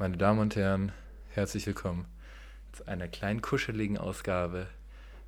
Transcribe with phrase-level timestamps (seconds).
[0.00, 0.90] Meine Damen und Herren,
[1.30, 2.06] herzlich willkommen
[2.72, 4.66] zu einer kleinen kuscheligen Ausgabe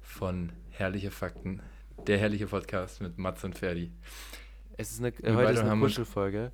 [0.03, 1.63] von Herrliche Fakten,
[2.09, 3.93] der herrliche Podcast mit Mats und Ferdi.
[4.77, 6.51] Es ist eine, äh, heute ist eine Kuschelfolge.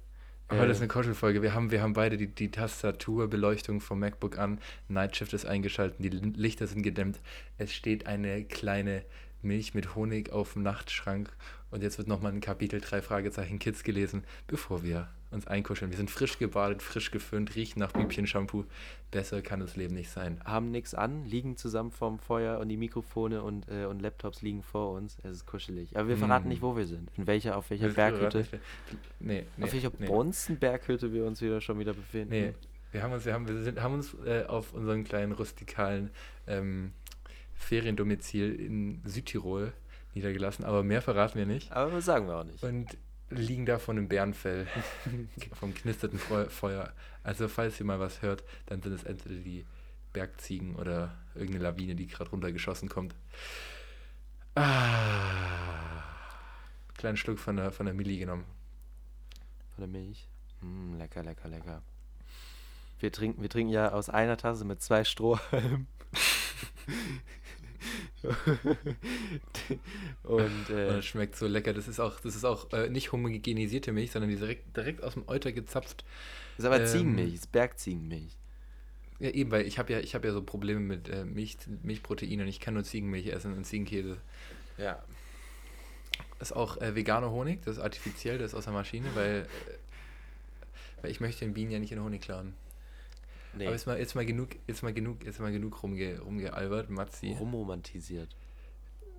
[0.50, 1.40] Heute Äh, ist eine Kuschelfolge.
[1.40, 4.58] Wir haben, wir haben beide die, die Tastaturbeleuchtung vom MacBook an.
[4.88, 7.18] Nightshift ist eingeschaltet, die Lichter sind gedämmt.
[7.56, 9.04] Es steht eine kleine
[9.40, 11.34] Milch mit Honig auf dem Nachtschrank.
[11.70, 15.90] Und jetzt wird nochmal ein Kapitel 3 Fragezeichen Kids gelesen, bevor wir uns einkuscheln.
[15.90, 18.64] Wir sind frisch gebadet, frisch geföhnt, riechen nach Bübchen-Shampoo.
[19.10, 20.40] Besser kann das Leben nicht sein.
[20.44, 24.62] haben nichts an, liegen zusammen vorm Feuer und die Mikrofone und, äh, und Laptops liegen
[24.62, 25.18] vor uns.
[25.22, 25.96] Es ist kuschelig.
[25.96, 26.50] Aber wir verraten Mm.
[26.50, 27.10] nicht, wo wir sind.
[27.16, 28.46] In welcher, auf welcher Berghütte.
[29.20, 30.06] Nee, nee, auf welcher nee.
[30.06, 32.30] Bonzenberghütte wir uns wieder schon wieder befinden.
[32.30, 32.54] Nee,
[32.92, 36.10] wir haben uns, wir haben, wir sind, haben uns äh, auf unseren kleinen rustikalen
[36.46, 36.92] ähm,
[37.54, 39.72] Feriendomizil in Südtirol
[40.14, 41.72] niedergelassen, aber mehr verraten wir nicht.
[41.72, 42.62] Aber sagen wir auch nicht.
[42.62, 42.96] Und
[43.34, 44.66] liegen da von einem Bärenfell,
[45.54, 46.92] vom knisternden Feu- Feuer.
[47.22, 49.64] Also falls ihr mal was hört, dann sind es entweder die
[50.12, 53.14] Bergziegen oder irgendeine Lawine, die gerade runtergeschossen kommt.
[54.54, 56.02] Ah,
[56.96, 58.44] kleinen Schluck von der, von der Milli genommen.
[59.74, 60.28] Von der Milch.
[60.60, 61.82] Mm, lecker, lecker, lecker.
[63.00, 65.86] Wir trinken, wir trinken ja aus einer Tasse mit zwei Strohhalmen.
[68.22, 68.72] und
[70.22, 71.72] Und äh, es schmeckt so lecker.
[71.72, 75.14] Das ist auch, das ist auch äh, nicht homogenisierte Milch, sondern die direkt, direkt aus
[75.14, 76.04] dem Euter gezapft.
[76.58, 78.36] ist aber ähm, Ziegenmilch, ist Bergziegenmilch.
[79.18, 82.40] Ja, eben, weil ich habe ja, ich habe ja so Probleme mit äh, Milch, Milchprotein
[82.40, 84.18] und ich kann nur Ziegenmilch essen und Ziegenkäse.
[84.78, 85.02] Ja.
[86.38, 89.42] Das ist auch äh, veganer Honig, das ist artifiziell, das ist aus der Maschine, weil,
[89.42, 92.54] äh, weil ich möchte den Bienen ja nicht in Honig klauen.
[93.54, 96.90] Nee, Aber jetzt mal, jetzt mal genug, jetzt mal genug, jetzt mal genug rumge, rumgealbert,
[96.90, 97.36] Matzi.
[97.38, 98.34] rumromantisiert.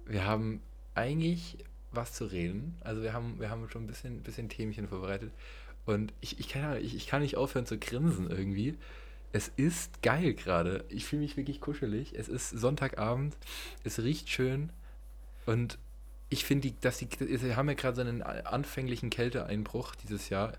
[0.05, 0.61] Wir haben
[0.95, 1.57] eigentlich
[1.91, 2.75] was zu reden.
[2.81, 5.31] Also wir haben, wir haben schon ein bisschen, bisschen Themchen vorbereitet.
[5.85, 8.77] Und ich, ich, kann, ich, ich kann nicht aufhören zu grinsen irgendwie.
[9.31, 10.85] Es ist geil gerade.
[10.89, 12.13] Ich fühle mich wirklich kuschelig.
[12.15, 13.35] Es ist Sonntagabend.
[13.83, 14.71] Es riecht schön.
[15.45, 15.77] Und
[16.33, 20.53] ich finde, dass die, wir haben ja gerade so einen anfänglichen Kälteeinbruch dieses Jahr.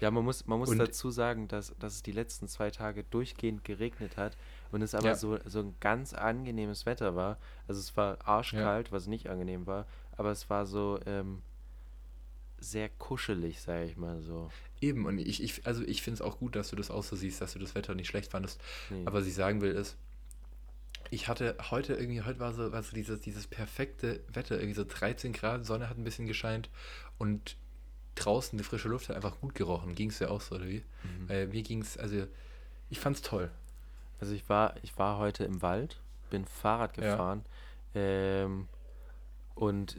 [0.00, 3.04] Ja, man muss, man muss Und- dazu sagen, dass, dass es die letzten zwei Tage
[3.04, 4.36] durchgehend geregnet hat
[4.70, 5.14] und es aber Ja.
[5.16, 7.38] so, so ein ganz angenehmes Wetter war.
[7.66, 9.86] Also es war arschkalt, was nicht angenehm war,
[10.16, 11.42] aber es war so ähm,
[12.58, 14.50] sehr kuschelig, sage ich mal so.
[14.80, 17.16] Eben, und ich, ich also ich finde es auch gut, dass du das auch so
[17.16, 18.60] siehst, dass du das Wetter nicht schlecht fandest.
[18.90, 19.02] Nee.
[19.06, 19.96] Aber was ich sagen will ist,
[21.10, 24.84] ich hatte heute irgendwie, heute war so, war so dieses, dieses perfekte Wetter, irgendwie so
[24.84, 26.70] 13 Grad, Sonne hat ein bisschen gescheint
[27.18, 27.56] und
[28.14, 29.94] draußen die frische Luft hat einfach gut gerochen.
[29.94, 30.84] Ging es ja auch so, oder wie?
[31.02, 31.28] Mhm.
[31.28, 32.26] Weil mir ging es, also
[32.90, 33.50] ich fand's toll.
[34.20, 36.00] Also ich war, ich war heute im Wald,
[36.30, 37.10] bin Fahrrad Ja.
[37.10, 37.44] gefahren
[37.94, 38.68] ähm,
[39.54, 39.96] und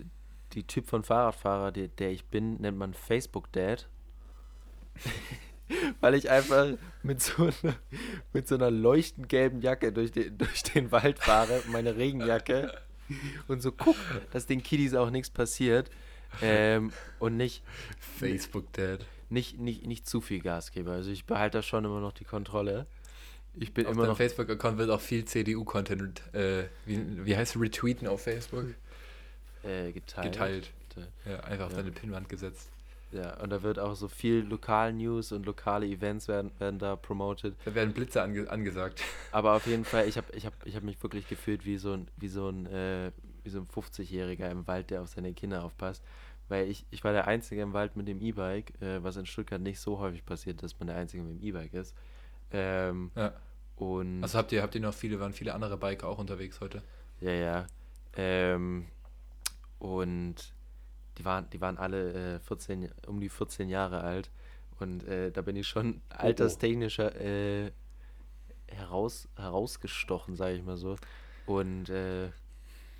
[0.53, 3.87] die Typ von Fahrradfahrer, der, der ich bin, nennt man Facebook Dad.
[5.99, 6.67] Weil ich einfach
[7.03, 7.75] mit so einer,
[8.33, 12.71] mit so einer leuchtend gelben Jacke durch den, durch den Wald fahre, meine Regenjacke,
[13.47, 13.95] und so guck,
[14.31, 15.89] dass den Kiddies auch nichts passiert
[16.41, 17.63] ähm, und nicht,
[18.19, 19.05] Facebook Dad.
[19.29, 20.91] nicht, nicht, nicht zu viel Gas gebe.
[20.91, 22.87] Also ich behalte da schon immer noch die Kontrolle.
[23.57, 27.61] Ich bin Auf immer noch Facebook-Account wird auch viel CDU-Content, äh, wie, wie heißt es,
[27.61, 28.65] retweeten auf Facebook?
[29.63, 30.31] äh, geteilt.
[30.33, 30.71] Geteilt.
[30.89, 31.11] Geteilt.
[31.25, 31.77] Ja, einfach auf Ja.
[31.77, 32.69] deine Pinnwand gesetzt.
[33.11, 37.55] Ja, und da wird auch so viel Lokal-News und lokale Events werden, werden da promoted.
[37.63, 39.01] Da werden Blitze ange angesagt.
[39.31, 41.93] Aber auf jeden Fall, ich habe ich hab, ich hab mich wirklich gefühlt wie so
[41.93, 43.11] ein, wie so ein, äh,
[43.43, 46.03] wie so ein 50-Jähriger im Wald, der auf seine Kinder aufpasst.
[46.49, 49.61] Weil ich, ich war der Einzige im Wald mit dem E-Bike, äh, was in Stuttgart
[49.61, 51.95] nicht so häufig passiert, dass man der Einzige mit dem E-Bike ist.
[52.51, 53.33] Ähm, Ja.
[53.77, 56.83] und Also habt ihr, habt ihr noch viele, waren viele andere Biker auch unterwegs heute?
[57.21, 57.67] Ja, ja.
[58.17, 58.85] Ähm,
[59.79, 60.53] und
[61.17, 64.29] die waren, die waren alle äh, 14, um die 14 Jahre alt.
[64.79, 67.71] Und äh, da bin ich schon alterstechnischer äh,
[68.67, 70.97] heraus, herausgestochen, sage ich mal so.
[71.45, 72.29] Und äh,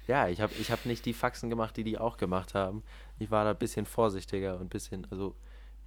[0.08, 2.84] ja, ich habe ich hab nicht die Faxen gemacht, die die auch gemacht haben.
[3.20, 5.36] Ich war da ein bisschen vorsichtiger und ein bisschen, also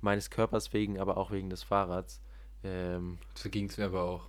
[0.01, 2.21] meines Körpers wegen, aber auch wegen des Fahrrads.
[2.65, 4.29] Ähm, So ging es mir aber auch.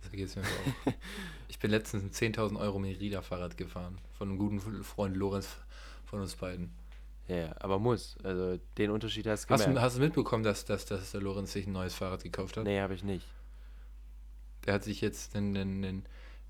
[0.00, 0.92] So geht es mir aber auch.
[1.48, 3.98] Ich bin letztens ein 10.000 Euro Merida-Fahrrad gefahren.
[4.16, 5.56] Von einem guten Freund Lorenz
[6.04, 6.72] von uns beiden.
[7.28, 8.16] Ja, aber muss.
[8.24, 9.76] Also den Unterschied hast du Hast gemerkt.
[9.78, 12.64] du, hast du mitbekommen, dass, dass, dass der Lorenz sich ein neues Fahrrad gekauft hat?
[12.64, 13.26] nee, habe ich nicht.
[14.66, 16.06] Der hat sich jetzt ein, ein, ein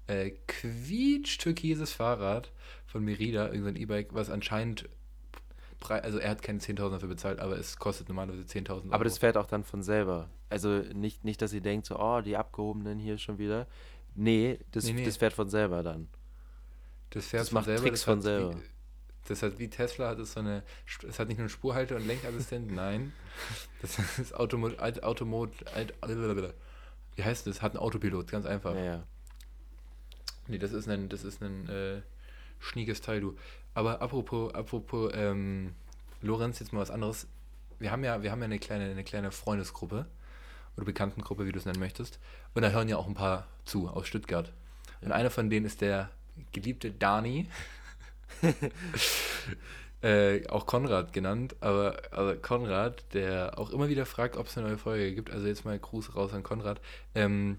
[0.06, 2.50] äh, quietsch-türkises Fahrrad
[2.86, 4.88] von Merida, irgendein E-Bike, was anscheinend,
[5.88, 8.84] also er hat keine 10.000 dafür bezahlt, aber es kostet normalerweise 10.000 Euro.
[8.92, 10.28] Aber das fährt auch dann von selber.
[10.48, 13.66] Also nicht, nicht dass ihr denkt, so, oh, die Abgehobenen hier schon wieder.
[14.14, 15.04] Nee, das, Nee, nee.
[15.04, 16.08] das fährt von selber dann.
[17.10, 17.82] Das fährt Das von macht selber.
[17.82, 18.54] Tricks das von selber.
[18.56, 18.62] Wie,
[19.30, 20.62] das hat wie Tesla hat es so eine,
[21.08, 23.12] es hat nicht nur einen Spurhalter und Lenkassistent, nein.
[23.82, 25.94] Das ist Automo, Alt- Automo, Alt,
[27.16, 27.62] wie heißt das?
[27.62, 28.74] Hat einen Autopilot, ganz einfach.
[28.74, 29.02] Ja, ja.
[30.46, 32.00] Nee, das ist ein, das ist ein äh,
[32.58, 33.36] schnieges Teil, du.
[33.74, 35.74] Aber apropos, apropos, ähm,
[36.22, 37.26] Lorenz, jetzt mal was anderes.
[37.78, 40.06] Wir haben ja, wir haben ja eine kleine, eine kleine Freundesgruppe
[40.76, 42.18] oder Bekanntengruppe, wie du es nennen möchtest.
[42.54, 44.52] Und da hören ja auch ein paar zu aus Stuttgart.
[45.00, 46.10] Und einer von denen ist der
[46.52, 47.46] geliebte Dani.
[50.02, 54.68] äh, auch Konrad genannt, aber also Konrad, der auch immer wieder fragt, ob es eine
[54.68, 55.30] neue Folge gibt.
[55.30, 56.80] Also jetzt mal Gruß raus an Konrad.
[57.14, 57.58] Ähm,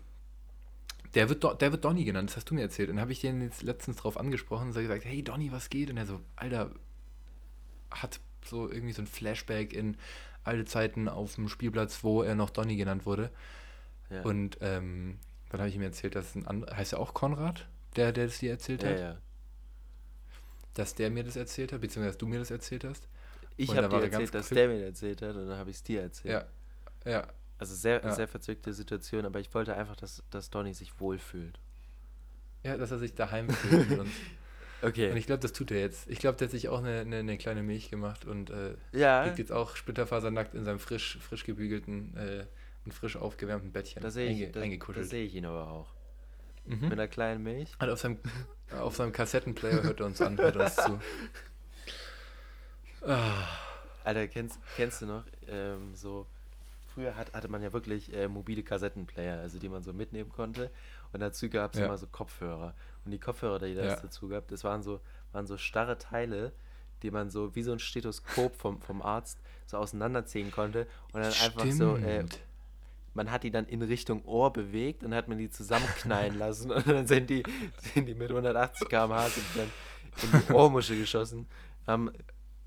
[1.16, 2.89] der wird, Do der wird Donny genannt, das hast du mir erzählt.
[2.89, 5.69] Und dann habe ich den jetzt letztens drauf angesprochen und so gesagt, hey Donny, was
[5.69, 5.89] geht?
[5.89, 6.71] Und er so, Alter,
[7.92, 9.98] hat so irgendwie so ein Flashback in
[10.44, 13.31] alte Zeiten auf dem Spielplatz, wo er noch Donny genannt wurde.
[14.10, 14.21] Ja.
[14.21, 15.19] Und ähm,
[15.50, 18.39] dann habe ich ihm erzählt, dass ein anderer, heißt er auch Konrad, der, der das
[18.39, 19.00] dir erzählt ja, hat?
[19.00, 19.18] ja.
[20.80, 23.08] Dass der mir das erzählt hat, beziehungsweise dass du mir das erzählt hast.
[23.58, 25.76] Ich Und habe dir er erzählt, dass der mir erzählt hat und dann habe ich
[25.78, 26.46] es dir erzählt.
[27.06, 27.28] Ja, ja,
[27.58, 28.12] Also sehr, Ja.
[28.14, 31.60] sehr verzwickte Situation, aber ich wollte einfach, dass, dass Donny sich wohlfühlt.
[32.64, 34.00] ja, dass er sich daheim fühlt.
[34.00, 34.10] uns.
[34.81, 35.12] Okay.
[35.12, 36.10] Und ich glaube, das tut er jetzt.
[36.10, 39.26] Ich glaube, der hat sich auch eine, eine, eine kleine Milch gemacht und äh, ja,
[39.26, 42.46] liegt jetzt auch splitterfasernackt in seinem frisch, frisch gebügelten äh,
[42.86, 45.10] und frisch aufgewärmten Bettchen da sehe ich, einge, da, da eingekuschelt.
[45.10, 45.94] sehe ich ihn aber auch.
[46.69, 46.81] Mhm.
[46.81, 47.71] Mit einer kleinen Milch.
[47.80, 48.19] Hat auf seinem,
[48.80, 51.00] auf seinem Kassettenplayer hört er uns an, hört uns zu.
[53.06, 53.48] Ah,
[54.04, 56.25] Alter, kennst, kennst du noch, ähm, so,
[56.94, 60.69] früher hat, hatte man ja wirklich äh, mobile Kassettenplayer, also die man so mitnehmen konnte.
[61.12, 61.86] Und dazu gab es Ja.
[61.86, 62.74] immer so Kopfhörer.
[63.06, 63.83] Und die Kopfhörer, die Ja.
[63.83, 65.00] das dazu gab, das waren so,
[65.31, 66.51] waren so starre Teile,
[67.04, 70.88] die man so wie so ein Stethoskop vom, vom Arzt so auseinanderziehen konnte.
[71.13, 72.39] Und dann einfach so, äh, stimmt.
[73.19, 76.71] Man hat die dann in Richtung Ohr bewegt und hat man die zusammenknallen lassen.
[76.71, 77.44] Und dann sind die,
[77.94, 81.45] sind die mit 180 km/h in die Ohrmuschel geschossen.
[81.86, 82.13] Haben,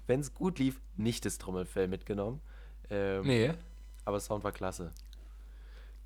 [0.07, 2.43] wenn es gut lief, nicht das Trommelfell mitgenommen.
[2.91, 3.55] Ähm, nee,
[4.05, 4.91] Aber Sound war klasse.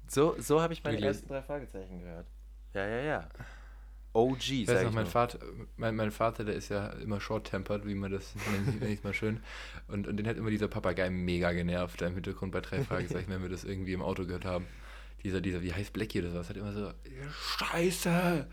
[0.06, 1.08] So, so habe ich meine Wirklich?
[1.08, 2.28] ersten drei Fragezeichen gehört.
[2.72, 3.28] Ja, ja, ja.
[4.17, 5.13] OG, ich weiß ich noch, mein nur.
[5.13, 5.39] Vater,
[5.77, 9.13] mein, mein Vater, der ist ja immer short-tempered, wie man das nennt, nenn ich mal
[9.13, 9.41] schön.
[9.89, 13.31] Und, und den hat immer dieser Papagei mega genervt, da im Hintergrund bei drei Fragezeichen,
[13.31, 14.67] wenn wir das irgendwie im Auto gehört haben.
[15.23, 16.93] Dieser, dieser, wie heißt Blackie oder sowas, hat immer so,
[17.59, 18.47] Scheiße!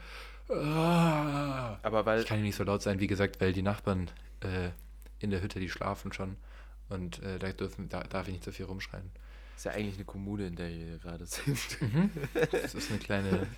[0.50, 1.78] Ah.
[1.82, 4.10] Aber weil, Ich kann ja nicht so laut sein, wie gesagt, weil die Nachbarn
[4.42, 4.70] äh,
[5.20, 6.36] in der Hütte, die schlafen schon.
[6.90, 9.10] Und äh, da, dürfen, da darf ich nicht so viel rumschreien.
[9.56, 11.78] ist ja eigentlich eine Kommune, in der wir hier gerade sind.
[12.52, 13.48] Das ist eine kleine.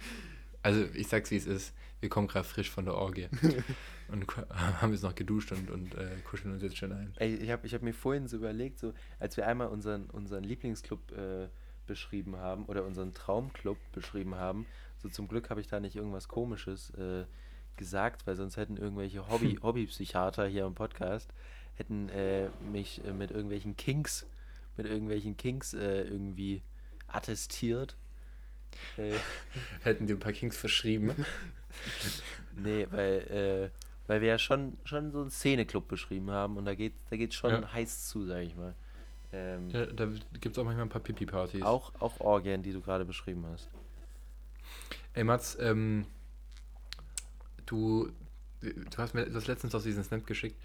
[0.66, 1.74] Also, ich sag's wie es ist.
[2.00, 3.28] Wir kommen gerade frisch von der Orgie.
[4.08, 4.26] Und
[4.82, 7.12] haben jetzt noch geduscht und, und äh, kuscheln uns jetzt schön ein.
[7.18, 10.44] Ey, ich habe ich hab mir vorhin so überlegt, so, als wir einmal unseren, unseren
[10.44, 11.48] Lieblingsclub äh,
[11.88, 14.68] beschrieben haben oder unseren Traumclub beschrieben haben,
[14.98, 17.26] so zum Glück habe ich da nicht irgendwas Komisches äh,
[17.78, 21.34] gesagt, weil sonst hätten irgendwelche Hobby, Hobbypsychiater hier im Podcast
[21.76, 24.26] hätten äh, mich äh, mit irgendwelchen Kinks,
[24.78, 26.62] mit irgendwelchen Kinks äh, irgendwie
[27.08, 27.96] attestiert.
[29.84, 31.14] Hätten dir ein paar Kings verschrieben.
[32.56, 36.76] nee, weil, äh, weil wir ja schon, schon so einen Szeneclub beschrieben haben und da
[36.76, 37.74] geht da geht schon Ja.
[37.74, 38.76] heiß zu, sag ich mal.
[39.34, 40.08] Ähm, Ja, da
[40.40, 41.64] gibt's auch manchmal ein paar Pipi-Partys.
[41.64, 43.70] Auch, auch Orgien, die du gerade beschrieben hast.
[45.14, 46.06] Ey, Mats, ähm,
[47.66, 48.12] du,
[48.62, 50.58] du hast mir das letztens aus diesem Snap geschickt,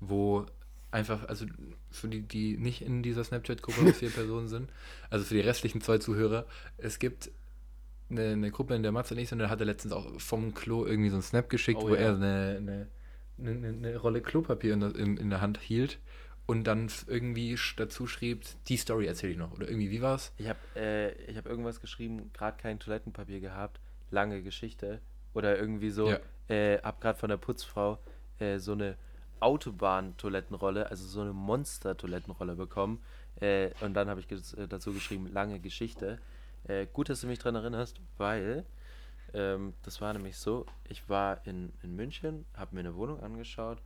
[0.00, 0.46] wo
[0.90, 1.46] einfach, also
[1.90, 4.70] für die, die nicht in dieser Snapchat-Gruppe aus vier Personen sind,
[5.10, 6.46] also für die restlichen zwei Zuhörer,
[6.78, 7.30] es gibt
[8.10, 11.16] eine, eine Gruppe, in der sind, da hat er letztens auch vom Klo irgendwie so
[11.16, 12.00] einen Snap geschickt, Oh wo ja.
[12.02, 12.88] er eine, eine,
[13.38, 15.98] eine, eine Rolle Klopapier in der, in, in der Hand hielt
[16.46, 19.52] und dann irgendwie dazu schrieb, die Story erzähle ich noch.
[19.52, 20.32] Oder irgendwie, wie war's?
[20.36, 23.80] Ich habe äh, ich hab irgendwas geschrieben, gerade kein Toilettenpapier gehabt,
[24.10, 25.00] lange Geschichte.
[25.32, 26.18] Oder irgendwie so, Ja.
[26.48, 27.98] äh, hab gerade von der Putzfrau
[28.38, 28.96] äh, so eine
[29.40, 33.02] Autobahn-Toilettenrolle, also so eine Monster-Toilettenrolle bekommen.
[33.40, 36.18] Äh, und dann habe ich ges- äh, dazu geschrieben, lange Geschichte.
[36.66, 38.64] Äh, gut, dass du mich dran erinnerst, weil
[39.34, 43.78] ähm, das war nämlich so, ich war in, in München, habe mir eine Wohnung angeschaut.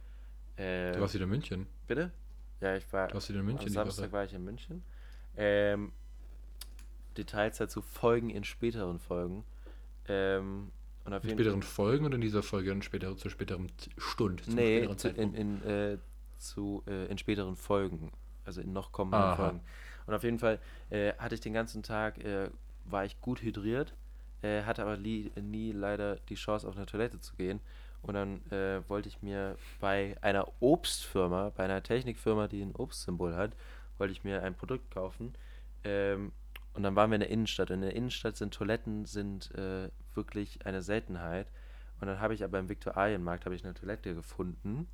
[0.56, 1.66] Äh, Du warst wieder in München.
[1.86, 2.12] bitte?
[2.60, 4.82] Ja, ich war Du warst wieder in München am Samstag war ich in München.
[5.36, 5.92] Ähm,
[7.16, 9.44] Details dazu folgen in späteren Folgen.
[10.06, 10.70] Ähm,
[11.04, 14.42] und auf In späteren Folgen oder in dieser Folge in später, zur späteren Stunde?
[14.42, 15.98] zum Nee, späteren zu, in, in, äh,
[16.38, 18.12] zu, äh, in späteren Folgen.
[18.44, 19.36] Also in noch kommenden Aha.
[19.36, 19.60] Folgen.
[20.06, 20.58] Und auf jeden Fall
[20.90, 22.50] äh, hatte ich den ganzen Tag, äh,
[22.90, 23.94] war ich gut hydriert,
[24.42, 27.60] äh, hatte aber nie, nie leider die Chance auf eine Toilette zu gehen.
[28.02, 33.34] Und dann äh, wollte ich mir bei einer Obstfirma, bei einer Technikfirma, die ein Obstsymbol
[33.34, 33.52] hat,
[33.98, 35.34] wollte ich mir ein Produkt kaufen.
[35.84, 36.32] Ähm,
[36.74, 37.70] und dann waren wir in der Innenstadt.
[37.70, 41.48] Und in der Innenstadt sind Toiletten sind äh, wirklich eine Seltenheit.
[42.00, 44.86] Und dann habe ich aber im Viktualienmarkt habe ich eine Toilette gefunden.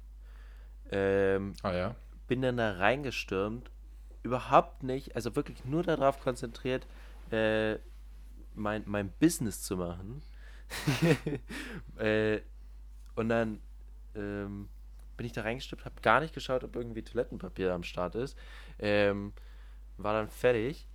[0.91, 1.95] Ähm, ah ja.
[2.27, 3.71] bin dann da reingestürmt,
[4.23, 6.87] überhaupt nicht, also wirklich nur darauf konzentriert,
[7.35, 7.79] äh,
[8.55, 10.23] mein, mein Business zu machen.
[11.99, 12.41] äh,
[13.17, 13.61] und dann
[14.15, 14.69] ähm,
[15.17, 18.37] bin ich da reingestippt, habe gar nicht geschaut, ob irgendwie Toilettenpapier am Start ist.
[18.79, 19.33] Ähm,
[19.97, 20.89] war dann fertig,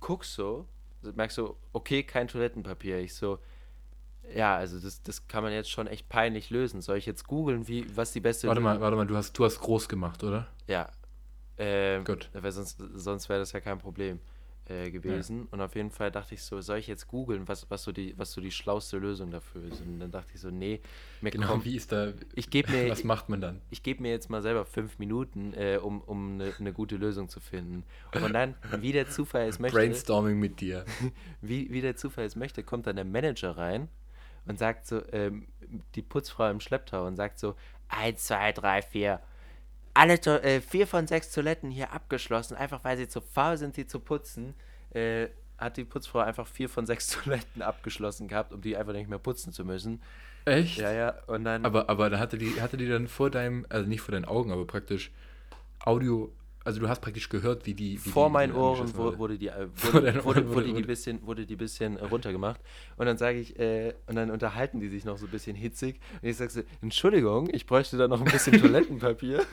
[0.00, 0.66] guck so,
[1.02, 2.98] merkst so, okay, kein Toilettenpapier.
[2.98, 3.38] Ich so,
[4.34, 6.82] ja, also das, das kann man jetzt schon echt peinlich lösen.
[6.82, 9.44] Soll ich jetzt googeln, wie, was die beste Warte mal, warte mal, du hast, du
[9.44, 10.48] hast groß gemacht, oder?
[10.66, 10.90] Ja.
[11.56, 12.30] Ähm, Gut.
[12.32, 14.18] Weil sonst sonst wäre das ja kein Problem
[14.68, 15.40] äh, gewesen.
[15.40, 15.46] Ja.
[15.50, 18.16] Und auf jeden Fall dachte ich so, soll ich jetzt googeln, was, was, so die,
[18.16, 19.80] was so die schlauste Lösung dafür ist?
[19.80, 20.80] Und dann dachte ich so, nee,
[21.20, 23.60] mir genau, kommt, wie ist da, ich gebe mir, was macht man dann?
[23.70, 26.96] Ich, ich gebe mir jetzt mal selber fünf Minuten, äh, um, um eine, eine gute
[26.96, 27.84] Lösung zu finden.
[28.14, 29.76] Und dann, wie der Zufall es möchte.
[29.76, 30.84] Brainstorming mit dir.
[31.40, 33.88] Wie, wie der Zufall es möchte, kommt dann der Manager rein
[34.46, 35.46] und sagt so, ähm,
[35.94, 37.54] die Putzfrau im Schlepptau und sagt so,
[37.88, 39.20] eins, zwei, drei, vier.
[39.94, 43.86] Alle, äh, vier von sechs Toiletten hier abgeschlossen, einfach weil sie zu faul sind, sie
[43.86, 44.54] zu putzen
[44.94, 49.08] äh, hat die Putzfrau einfach vier von sechs Toiletten abgeschlossen gehabt, um die einfach nicht
[49.08, 50.00] mehr putzen zu müssen.
[50.46, 50.78] Echt?
[50.78, 51.14] Ja, ja.
[51.26, 51.64] Und dann.
[51.64, 54.52] Aber, aber da hatte die, hatte die dann vor deinem, also nicht vor deinen Augen,
[54.52, 55.10] aber praktisch
[55.80, 56.30] Audio,
[56.64, 58.04] also du hast praktisch gehört, wie die.
[58.04, 61.26] Wie vor die, meinen die Ohren wurde, wurde die, äh, wurde, wurde, wurde, die bisschen,
[61.26, 62.60] wurde die bisschen runtergemacht.
[62.96, 65.98] Und dann sage ich, äh, und dann unterhalten die sich noch so ein bisschen hitzig.
[66.20, 69.46] Und ich sage so, Entschuldigung, ich bräuchte da noch ein bisschen Toilettenpapier.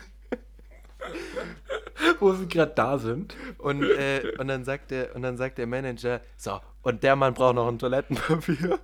[2.20, 3.36] wo sie gerade da sind.
[3.58, 7.34] Und, äh, und, dann sagt der, und dann sagt der Manager, so, und der Mann
[7.34, 8.80] braucht noch ein Toilettenpapier.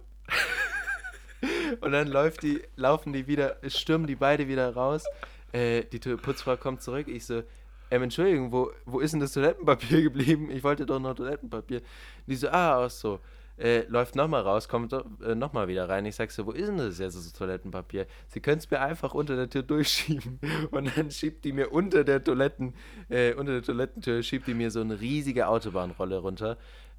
[1.81, 5.03] und dann läuft die, laufen die wieder, stürmen die beide wieder raus.
[5.51, 7.07] Äh, die Putzfrau kommt zurück.
[7.07, 7.43] Ich so,
[7.89, 10.49] ähm, Entschuldigung, wo, wo ist denn das Toilettenpapier geblieben?
[10.51, 11.81] Ich wollte doch noch Toilettenpapier.
[12.25, 13.19] Die so, ah, auch so
[13.57, 16.05] äh, läuft nochmal raus, kommt äh, nochmal wieder rein.
[16.05, 18.05] Ich sag so, wo ist denn das jetzt, das Toilettenpapier?
[18.27, 20.39] Sie können es mir einfach unter der Tür durchschieben.
[20.71, 22.75] Und dann schiebt die mir unter der Toiletten,
[23.09, 26.57] äh, unter der Toilettentür, schiebt die mir so eine riesige Autobahnrolle runter.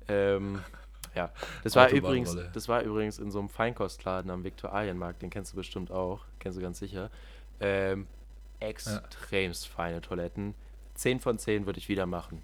[0.08, 0.60] Ähm,
[1.14, 1.32] ja,
[1.64, 5.56] das war übrigens, das war übrigens in so einem Feinkostladen am Viktualienmarkt, den kennst du
[5.56, 7.10] bestimmt auch, kennst du ganz sicher.
[7.60, 8.06] Ähm,
[8.60, 9.72] extremst ja.
[9.72, 10.54] feine Toiletten.
[10.94, 12.42] 10 von 10 würde ich wieder machen.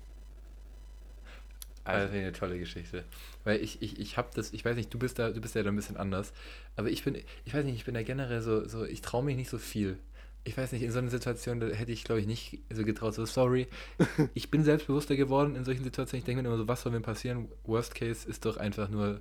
[1.84, 3.04] Also, eine tolle Geschichte.
[3.44, 5.62] Weil ich, ich, ich habe das, ich weiß nicht, du bist da, du bist ja
[5.62, 6.32] da ein bisschen anders.
[6.76, 9.36] Aber ich bin, ich weiß nicht, ich bin da generell so, so ich traue mich
[9.36, 9.98] nicht so viel.
[10.44, 13.14] Ich weiß nicht, in so einer Situation da hätte ich, glaube ich, nicht so getraut.
[13.14, 13.66] So, sorry.
[14.34, 16.20] ich bin selbstbewusster geworden in solchen Situationen.
[16.20, 17.48] Ich denke mir immer so, was soll mir passieren?
[17.64, 19.20] Worst Case ist doch einfach nur,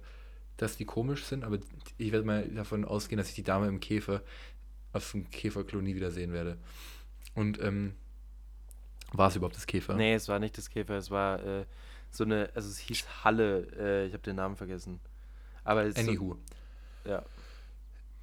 [0.58, 1.44] dass die komisch sind.
[1.44, 1.60] Aber
[1.98, 4.22] ich werde mal davon ausgehen, dass ich die Dame im Käfer
[4.94, 6.58] auf dem Käferklo nie wieder sehen werde.
[7.36, 7.96] Und ähm,
[9.12, 9.96] war es überhaupt das Käfer?
[9.96, 11.66] Nee, es war nicht das Käfer, es war äh,
[12.16, 15.00] so eine, also es hieß Halle, äh, ich habe den Namen vergessen.
[15.64, 16.38] Aber es Anywho.
[17.04, 17.24] So, ja.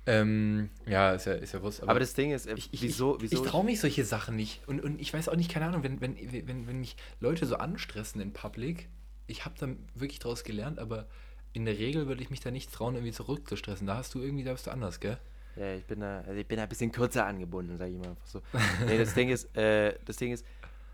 [0.06, 1.80] Ähm, ja, ist ja, ist ja wurscht.
[1.80, 3.42] Aber, aber das Ding ist, äh, ich, ich, wieso, wieso?
[3.42, 4.66] Ich traue mich solche Sachen nicht.
[4.66, 7.56] Und, und ich weiß auch nicht, keine Ahnung, wenn, wenn, wenn, wenn mich Leute so
[7.56, 8.88] anstressen in Public,
[9.26, 11.06] ich habe dann wirklich draus gelernt, aber
[11.52, 13.86] in der Regel würde ich mich da nicht trauen, irgendwie zurückzustressen.
[13.86, 15.18] Da hast du irgendwie, da bist du anders, gell?
[15.56, 18.10] Ja, ich bin da, also ich bin da ein bisschen kürzer angebunden, sage ich mal
[18.10, 18.40] einfach so.
[18.86, 20.46] nee, das Ding ist, äh, das Ding ist,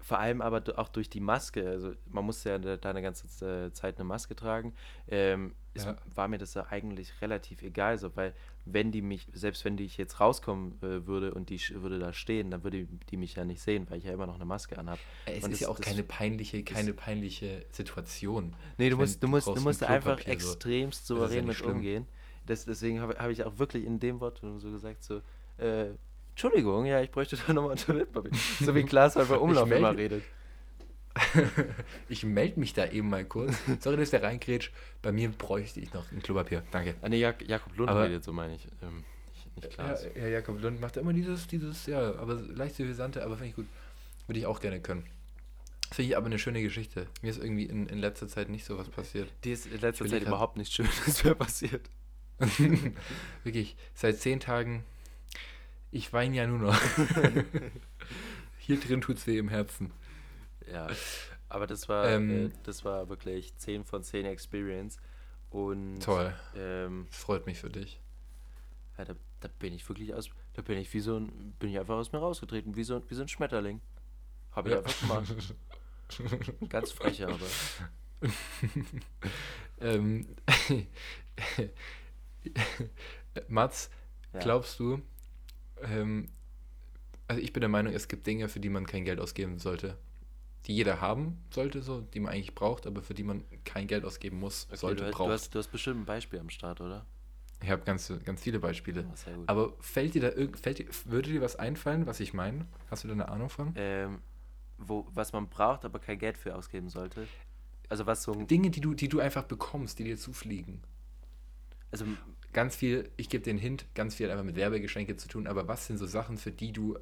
[0.07, 1.69] vor allem aber auch durch die Maske.
[1.69, 3.27] Also man musste ja da eine ganze
[3.67, 4.73] äh, Zeit eine Maske tragen.
[5.09, 5.97] Ähm, ja.
[6.15, 8.33] war mir das ja eigentlich relativ egal, so, weil
[8.65, 12.13] wenn die mich, selbst wenn die ich jetzt rauskommen äh, würde und die würde da
[12.13, 14.79] stehen, dann würde die mich ja nicht sehen, weil ich ja immer noch eine Maske
[14.79, 15.01] anhabe.
[15.25, 18.55] Es und ist das, ja auch keine peinliche, keine peinliche Situation.
[18.79, 20.31] Nee, du musst, du musst, du musst einfach so.
[20.31, 21.79] extremst souverän ja mit schlimm.
[21.79, 22.07] umgehen.
[22.47, 25.21] Das, deswegen habe hab ich auch wirklich in dem Wort so gesagt, so,
[25.59, 25.89] äh,
[26.37, 28.31] Entschuldigung, ja, ich bräuchte da nochmal ein Toilettenpapier.
[28.61, 30.23] So wie Klaas halt bei Umlauf immer redet.
[32.11, 33.57] ich melde mich da eben mal kurz.
[33.81, 34.71] Sorry, dass der reingrätscht.
[35.01, 36.63] Bei mir bräuchte ich noch ein Klopapier.
[36.71, 36.95] Danke.
[37.01, 38.69] Ah, nee, Jak Jakob Lund aber, redet, so meine ich.
[38.83, 39.03] Ähm,
[39.33, 40.05] nicht, nicht Klaas.
[40.15, 43.57] Ja, ja, Jakob Lund macht immer dieses, dieses, ja, aber leicht suffisante, aber finde ich
[43.57, 43.67] gut.
[44.27, 45.07] Würde ich auch gerne können.
[45.91, 47.07] Finde ich aber eine schöne Geschichte.
[47.23, 49.33] Mir ist irgendwie in, in letzter Zeit nicht so was passiert.
[49.45, 51.89] Die ist in letzter Zeit überhaupt nicht schön, was wäre passiert.
[53.43, 54.85] Wirklich, seit zehn Tagen
[55.97, 56.81] ich weine ja nur noch.
[58.59, 59.93] Hier drin tut es weh im Herzen.
[60.71, 60.89] Ja,
[61.49, 64.99] aber das war, ähm, äh, das war wirklich 10 von 10 Experience.
[65.51, 66.35] Und, toll.
[66.57, 68.01] Ähm, freut mich für dich.
[68.99, 71.79] Ja, da, da, bin ich wirklich aus, da bin ich wie so ein, bin ich
[71.79, 73.81] einfach aus mir rausgetreten, wie so, wie so ein Schmetterling.
[74.53, 74.81] Habe ich ja.
[74.81, 75.55] einfach gemacht.
[76.69, 77.39] Ganz frech aber.
[79.81, 80.27] ähm,
[83.49, 83.91] Mats,
[84.33, 84.41] ja.
[84.41, 85.03] glaubst du,
[85.83, 86.29] ähm,
[87.29, 89.97] also ich bin der Meinung, es gibt Dinge, für die man kein Geld ausgeben sollte.
[90.67, 94.05] Die jeder haben sollte, so, die man eigentlich braucht, aber für die man kein Geld
[94.05, 95.29] ausgeben muss, okay, sollte, du, braucht.
[95.29, 97.07] Du hast, du hast bestimmt ein Beispiel am Start, oder?
[97.63, 99.07] Ich habe ganz, ganz viele Beispiele.
[99.09, 102.67] Oh, aber fällt dir da fällt dir, würde dir was einfallen, was ich meine?
[102.91, 103.73] Hast du da eine Ahnung von?
[103.77, 104.21] Ähm,
[104.77, 107.27] wo, was man braucht, aber kein Geld für ausgeben sollte?
[107.89, 108.35] Also was so.
[108.35, 110.83] Dinge, die du, die du einfach bekommst, die dir zufliegen.
[111.91, 112.05] Also
[112.53, 115.69] Ganz viel, ich gebe den Hint, ganz viel hat einfach mit Werbegeschenke zu tun, aber
[115.69, 116.99] was sind so Sachen, für die du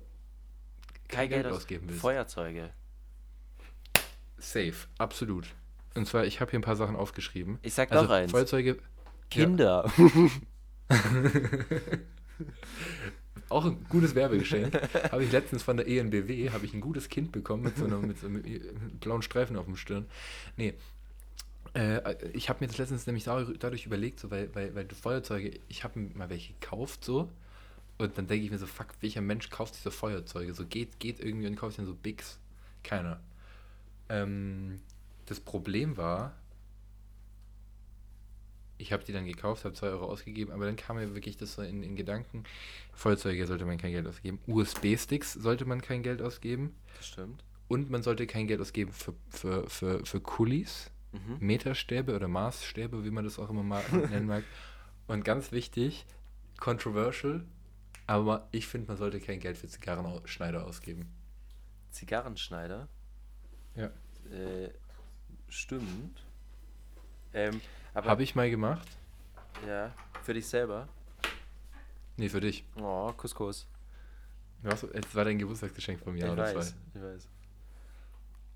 [1.09, 2.01] kein Geld aus- ausgeben willst?
[2.01, 2.71] Feuerzeuge.
[4.39, 5.47] Safe, absolut.
[5.95, 7.59] Und zwar, ich habe hier ein paar Sachen aufgeschrieben.
[7.63, 8.33] Ich sag Also noch eins.
[8.33, 8.79] Feuerzeuge,
[9.31, 9.91] Kinder.
[13.49, 14.75] auch ein gutes Werbegeschenk.
[15.13, 17.99] habe ich letztens von der ENBW, habe ich ein gutes Kind bekommen mit so, einer,
[17.99, 18.43] mit so einem
[19.01, 20.07] blauen Streifen auf dem Stirn.
[20.57, 20.75] Nee,
[21.75, 25.59] äh, ich habe mir das letztens nämlich dadurch, überlegt, so, weil, weil, weil du Feuerzeuge,
[25.69, 27.31] ich habe mal welche gekauft so
[27.99, 30.54] und dann denke ich mir so, fuck, welcher Mensch kauft diese Feuerzeuge?
[30.54, 32.38] So geht, geht irgendwie und kauft dann so Bigs.
[32.83, 33.21] Keiner.
[34.09, 34.81] Ähm,
[35.26, 36.35] das Problem war,
[38.78, 41.54] ich habe die dann gekauft, habe 2 Euro ausgegeben, aber dann kam mir wirklich das
[41.54, 42.45] so in, in Gedanken,
[42.93, 47.45] Feuerzeuge sollte man kein Geld ausgeben, USB-Sticks sollte man kein Geld ausgeben Das stimmt.
[47.69, 51.38] und man sollte kein Geld ausgeben für, für, für, für Kulis, Mhm.
[51.40, 54.44] Meterstäbe oder Maßstäbe, wie man das auch immer mal nennen mag.
[55.06, 56.06] Und ganz wichtig,
[56.59, 57.44] controversial,
[58.06, 61.12] aber ich finde, man sollte kein Geld für Zigarrenschneider ausgeben.
[61.90, 62.88] Zigarrenschneider.
[63.76, 63.87] Ja.
[64.30, 64.71] Äh,
[65.49, 66.25] stimmt.
[67.33, 67.61] Ähm,
[67.92, 68.88] aber Habe ich mal gemacht?
[69.66, 69.92] ja,
[70.23, 70.88] für dich selber.
[72.16, 72.64] Nee, für dich.
[72.76, 73.66] Oh, Couscous.
[74.62, 76.76] Es war dein Geburtstagsgeschenk von mir, ich oder weiß, zwei?
[76.94, 77.28] ich weiß.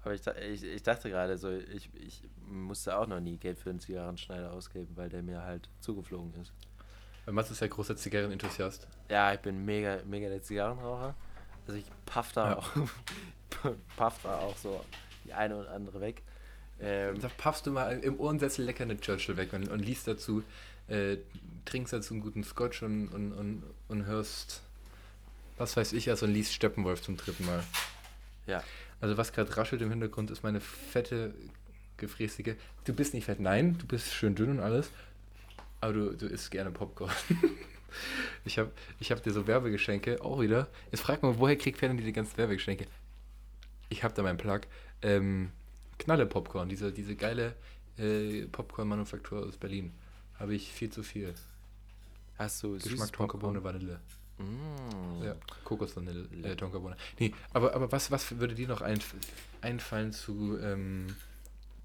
[0.05, 3.71] Aber ich, ich, ich dachte gerade so, ich, ich musste auch noch nie Geld für
[3.71, 6.52] einen Zigarrenschneider ausgeben, weil der mir halt zugeflogen ist.
[7.25, 8.87] Weil Mats ist ja großer Zigarrenenthusiast.
[9.11, 11.14] Ja, ich bin mega, mega der Zigarrenraucher.
[11.67, 12.57] Also ich paff da Ja.
[12.59, 12.71] auch,
[13.97, 14.83] paff da auch so
[15.25, 16.23] die eine oder andere weg.
[16.81, 20.43] Ähm, Da paffst du mal im Ohrensessel lecker eine Churchill weg und, und liest dazu,
[20.87, 21.19] äh,
[21.64, 24.62] trinkst dazu einen guten Scotch und, und, und, und hörst,
[25.59, 27.62] was weiß ich, also und liest Steppenwolf zum dritten Mal.
[28.47, 28.62] ja,
[29.00, 31.35] Also was gerade raschelt im Hintergrund ist meine fette,
[31.97, 32.57] gefräßige.
[32.85, 34.90] Du bist nicht fett, nein, du bist schön dünn und alles,
[35.81, 37.13] aber du, du isst gerne Popcorn.
[38.45, 40.69] ich habe ich hab dir so Werbegeschenke, auch wieder.
[40.91, 42.87] Jetzt frag mal, woher kriegt Ferdinand die ganzen Werbegeschenke?
[43.89, 44.61] Ich habe da meinen Plug.
[45.02, 45.50] Ähm,
[45.99, 47.54] Knalle Popcorn, diese, diese geile
[47.99, 49.93] äh, Popcorn-Manufaktur aus Berlin.
[50.39, 51.34] Habe ich viel zu viel.
[52.37, 53.63] hast du Geschmack Tonkabohne?
[53.63, 54.00] Vanille.
[54.38, 55.22] Mm.
[55.22, 56.56] Ja, Kokosvanille, äh.
[56.56, 56.96] Tonkabohne.
[57.18, 59.14] Nee, aber, aber was, was würde dir noch einf
[59.60, 61.16] einfallen zu ähm,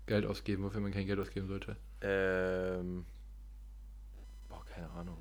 [0.05, 1.75] Geld ausgeben, wofür man kein Geld ausgeben sollte?
[2.01, 3.05] Ähm,
[4.49, 5.17] boah, keine Ahnung.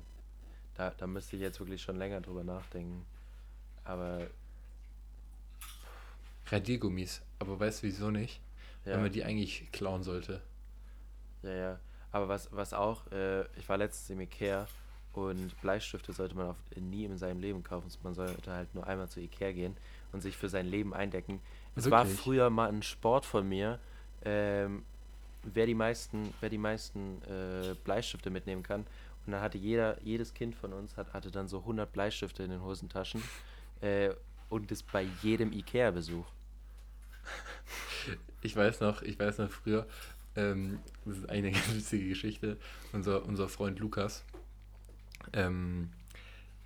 [0.75, 3.05] Da, da müsste ich jetzt wirklich schon länger drüber nachdenken.
[3.83, 4.27] Aber
[6.47, 7.21] Radiergummis.
[7.39, 8.41] Aber weißt du wieso nicht?
[8.85, 10.41] ja, Weil man die eigentlich klauen sollte.
[11.41, 11.79] ja, ja.
[12.11, 14.67] Aber was, was auch, äh, ich war letztens im Ikea
[15.13, 17.89] und Bleistifte sollte man auf, nie in seinem Leben kaufen.
[18.03, 19.75] Man sollte halt nur einmal zu Ikea gehen
[20.11, 21.39] und sich für sein Leben eindecken.
[21.75, 23.79] Es war früher mal ein Sport von mir,
[24.23, 24.83] ähm,
[25.43, 28.81] wer die meisten, wer die meisten äh, Bleistifte mitnehmen kann.
[29.25, 32.51] Und dann hatte jeder, jedes Kind von uns hat, hatte dann so 100 Bleistifte in
[32.51, 33.23] den Hosentaschen.
[33.81, 34.11] Äh,
[34.49, 36.25] und das bei jedem Ikea-Besuch.
[38.45, 39.87] Ich weiß noch, ich weiß noch früher,
[40.35, 42.57] ähm, das ist eine ganz witzige Geschichte,
[42.91, 44.25] unser, unser Freund Lukas,
[45.33, 45.89] ähm,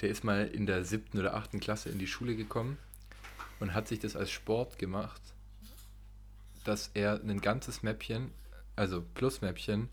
[0.02, 2.78] der ist mal in der siebten oder achten Klasse in die Schule gekommen
[3.60, 5.22] und hat sich das als Sport gemacht,
[6.63, 8.32] dass er ein ganzes Mäppchen,
[8.76, 9.89] also Plus-Mäppchen,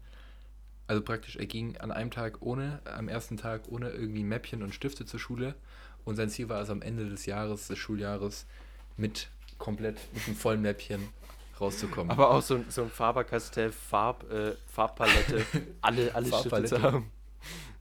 [0.86, 4.74] also praktisch, er ging an einem Tag ohne, am ersten Tag ohne irgendwie Mäppchen und
[4.74, 5.54] Stifte zur Schule
[6.04, 8.44] und sein Ziel war es am Ende des Jahres, des Schuljahres,
[8.96, 11.08] mit komplett, mit einem vollen Mäppchen
[11.58, 12.10] rauszukommen.
[12.10, 15.46] Aber auch so, ein- so ein Faber-Castell Farb, äh, Farbpalette,
[15.80, 16.76] alle, alle Stifte Farbpalette.
[16.76, 17.10] zu haben.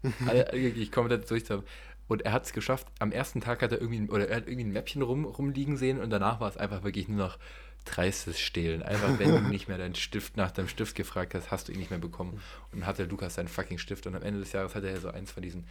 [0.28, 1.63] alle, wirklich komplett durch haben.
[2.08, 2.88] Und er hat es geschafft.
[3.00, 6.00] Am ersten Tag hat er irgendwie, oder er hat irgendwie ein Mäppchen rum, rumliegen sehen
[6.02, 7.39] und danach war es einfach wirklich nur noch
[7.86, 8.84] dreistes Stehlen.
[8.84, 11.80] Einfach, wenn du nicht mehr deinen Stift nach deinem Stift gefragt hast, hast du ihn
[11.80, 12.42] nicht mehr bekommen.
[12.72, 15.10] Und dann hatte Lukas seinen fucking Stift und am Ende des Jahres hatte er so
[15.10, 15.66] eins von diesen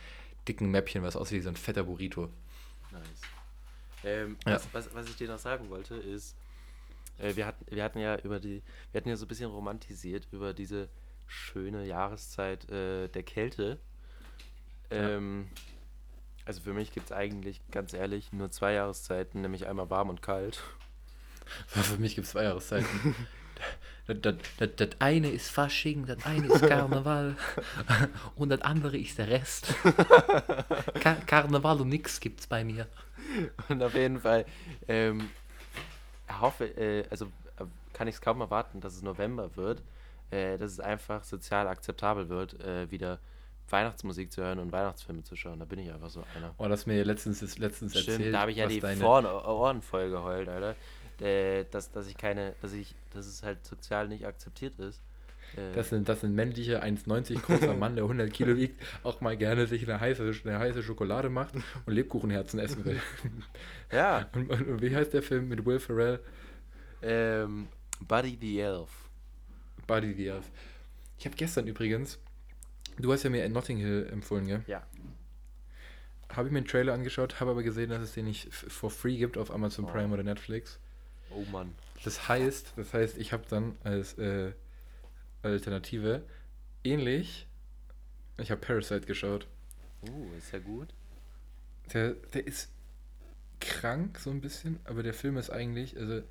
[0.48, 2.28] dicken Mäppchen, was aussieht wie so ein fetter Burrito.
[2.90, 3.02] Nice.
[4.04, 4.54] Ähm, Ja.
[4.54, 6.36] was, was, was ich dir noch sagen wollte, ist,
[7.18, 10.26] äh, wir, hatten, wir hatten ja über die, wir hatten ja so ein bisschen romantisiert
[10.32, 10.88] über diese
[11.26, 13.78] schöne Jahreszeit äh, der Kälte.
[14.92, 15.48] Ähm,
[16.44, 20.22] also für mich gibt es eigentlich, ganz ehrlich, nur zwei Jahreszeiten, nämlich einmal warm und
[20.22, 20.60] kalt.
[21.66, 23.14] Für mich gibt es zwei Jahreszeiten.
[24.08, 27.36] Das, das, das, das eine ist Fasching, das eine ist Karneval
[28.34, 29.72] und das andere ist der Rest.
[30.98, 32.88] Kar Karneval und nix gibt's bei mir.
[33.68, 34.44] Und auf jeden Fall,
[34.88, 35.30] ähm,
[36.40, 37.26] hoffe, äh, also
[37.58, 39.80] äh, kann ich es kaum erwarten, dass es November wird,
[40.32, 43.20] äh, dass es einfach sozial akzeptabel wird, äh, wieder
[43.68, 45.58] Weihnachtsmusik zu hören und Weihnachtsfilme zu schauen.
[45.58, 46.54] Da bin ich einfach so einer.
[46.58, 48.34] Oh, das mir letztens, letztens Stimmt, erzählt.
[48.34, 50.74] da habe ich ja die deine- Ohren, voll geheult, Alter.
[51.20, 55.00] äh, dass, dass ich keine, dass ich, dass es halt sozial nicht akzeptiert ist.
[55.56, 59.36] Äh, das sind, das sind männliche 1,90 großer Mann, der 100 Kilo wiegt, auch mal
[59.36, 63.00] gerne sich eine heiße, eine heiße Schokolade macht und Lebkuchenherzen essen will.
[63.92, 64.26] Ja.
[64.34, 66.20] Und, und, und, wie heißt der Film mit Will Ferrell?
[67.02, 67.68] Ähm,
[68.00, 68.88] Buddy the Elf.
[69.86, 70.50] Buddy the Elf.
[71.18, 72.18] Ich habe gestern übrigens,
[72.98, 74.64] du hast ja mir Notting Hill empfohlen, gell?
[74.66, 74.86] Ja.
[76.28, 79.16] Habe ich mir einen Trailer angeschaut, habe aber gesehen, dass es den nicht for free
[79.16, 79.88] gibt auf Amazon oh.
[79.88, 80.78] Prime oder Netflix.
[81.30, 81.74] Oh Mann.
[82.04, 84.52] Das heißt, das heißt, ich habe dann als äh,
[85.42, 86.22] Alternative
[86.84, 87.46] ähnlich,
[88.38, 89.46] ich habe Parasite geschaut.
[90.02, 90.88] Oh, ist ja gut.
[91.92, 92.70] Der, der ist
[93.60, 96.22] krank so ein bisschen, aber der Film ist eigentlich, also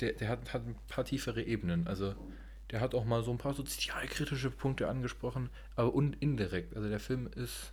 [0.00, 1.86] der, der hat, hat ein paar tiefere Ebenen.
[1.86, 2.14] Also
[2.70, 6.76] der hat auch mal so ein paar sozialkritische Punkte angesprochen, aber un indirekt.
[6.76, 7.72] Also der Film ist,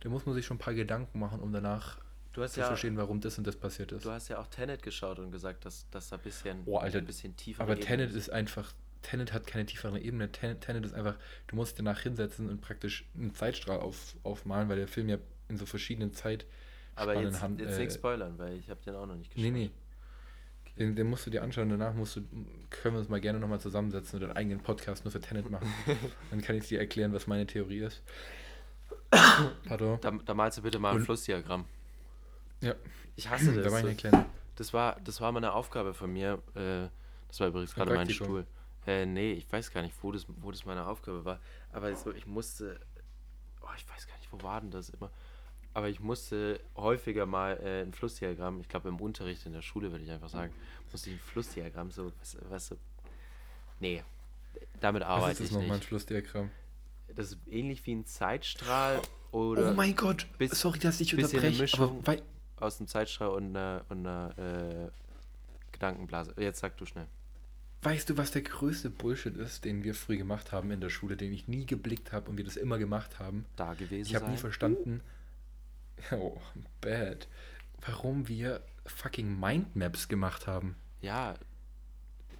[0.00, 1.98] da muss man sich schon ein paar Gedanken machen, um danach
[2.32, 4.04] zu ja, verstehen, warum das und das passiert ist.
[4.04, 6.98] Du hast ja auch Tenet geschaut und gesagt, dass, dass da ein bisschen, oh, Alter,
[6.98, 10.30] ein bisschen tiefer Aber Tenet ist einfach, Tenet hat keine tiefere Ebene.
[10.30, 14.76] Tenet, Tenet ist einfach, du musst danach hinsetzen und praktisch einen Zeitstrahl auf, aufmalen, weil
[14.76, 15.16] der Film ja
[15.48, 16.46] in so verschiedenen Zeit
[16.94, 19.52] aber jetzt, Hand, jetzt äh, nicht spoilern, weil ich habe den auch noch nicht geschaut.
[19.52, 19.70] Nee, nee.
[20.78, 22.20] Den, den, musst du dir anschauen, danach musst du,
[22.68, 25.72] können wir uns mal gerne nochmal zusammensetzen und einen eigenen Podcast nur für Tenet machen.
[26.30, 28.02] Dann kann ich dir erklären, was meine Theorie ist.
[29.66, 29.98] Pardon.
[30.02, 31.64] Da, da malst du bitte mal ein Flussdiagramm.
[32.60, 32.74] Ja.
[33.14, 33.64] Ich hasse das.
[33.64, 36.42] Da war ich eine das war, das war mal eine Aufgabe von mir.
[36.54, 36.88] Äh,
[37.28, 38.46] das war übrigens gerade mein Stuhl.
[38.86, 41.40] Äh, nee, ich weiß gar nicht, wo das, wo das meine Aufgabe war.
[41.72, 42.80] Aber so, ich musste.
[43.60, 45.10] Oh, ich weiß gar nicht, wo war denn das immer?
[45.76, 49.92] Aber ich musste häufiger mal äh, ein Flussdiagramm, ich glaube im Unterricht in der Schule
[49.92, 50.50] würde ich einfach sagen,
[50.90, 52.78] musste ich ein Flussdiagramm so, was, was so,
[53.78, 54.02] nee,
[54.80, 56.50] damit arbeite was ist das ich nochmal ein Flussdiagramm?
[57.14, 59.70] Das ist ähnlich wie ein Zeitstrahl oder.
[59.70, 62.22] Oh mein Gott, bis, sorry, dass ich unterbreche, aber weil,
[62.56, 64.90] aus einem Zeitstrahl und einer, und einer äh,
[65.72, 66.32] Gedankenblase.
[66.38, 67.06] Jetzt sag du schnell.
[67.82, 71.18] Weißt du, was der größte Bullshit ist, den wir früh gemacht haben in der Schule,
[71.18, 73.44] den ich nie geblickt habe und wir das immer gemacht haben?
[73.56, 74.08] Da gewesen.
[74.08, 75.02] Ich habe nie verstanden,
[76.12, 76.38] Oh,
[76.80, 77.26] bad.
[77.84, 80.76] Warum wir fucking Mindmaps gemacht haben.
[81.00, 81.34] Ja.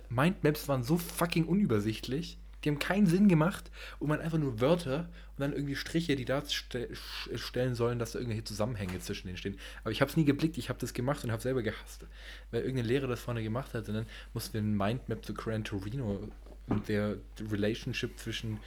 [0.09, 2.38] Mindmaps waren so fucking unübersichtlich.
[2.64, 6.25] Die haben keinen Sinn gemacht und man einfach nur Wörter und dann irgendwie Striche, die
[6.25, 9.59] darstellen sollen, dass da irgendwelche Zusammenhänge zwischen denen stehen.
[9.83, 12.07] Aber ich habe es nie geblickt, ich habe das gemacht und habe selber gehasst.
[12.51, 15.64] Weil irgendein Lehrer das vorne gemacht hat und dann mussten wir ein Mindmap zu Gran
[15.64, 16.29] Torino
[16.66, 17.19] und der
[17.51, 18.59] Relationship zwischen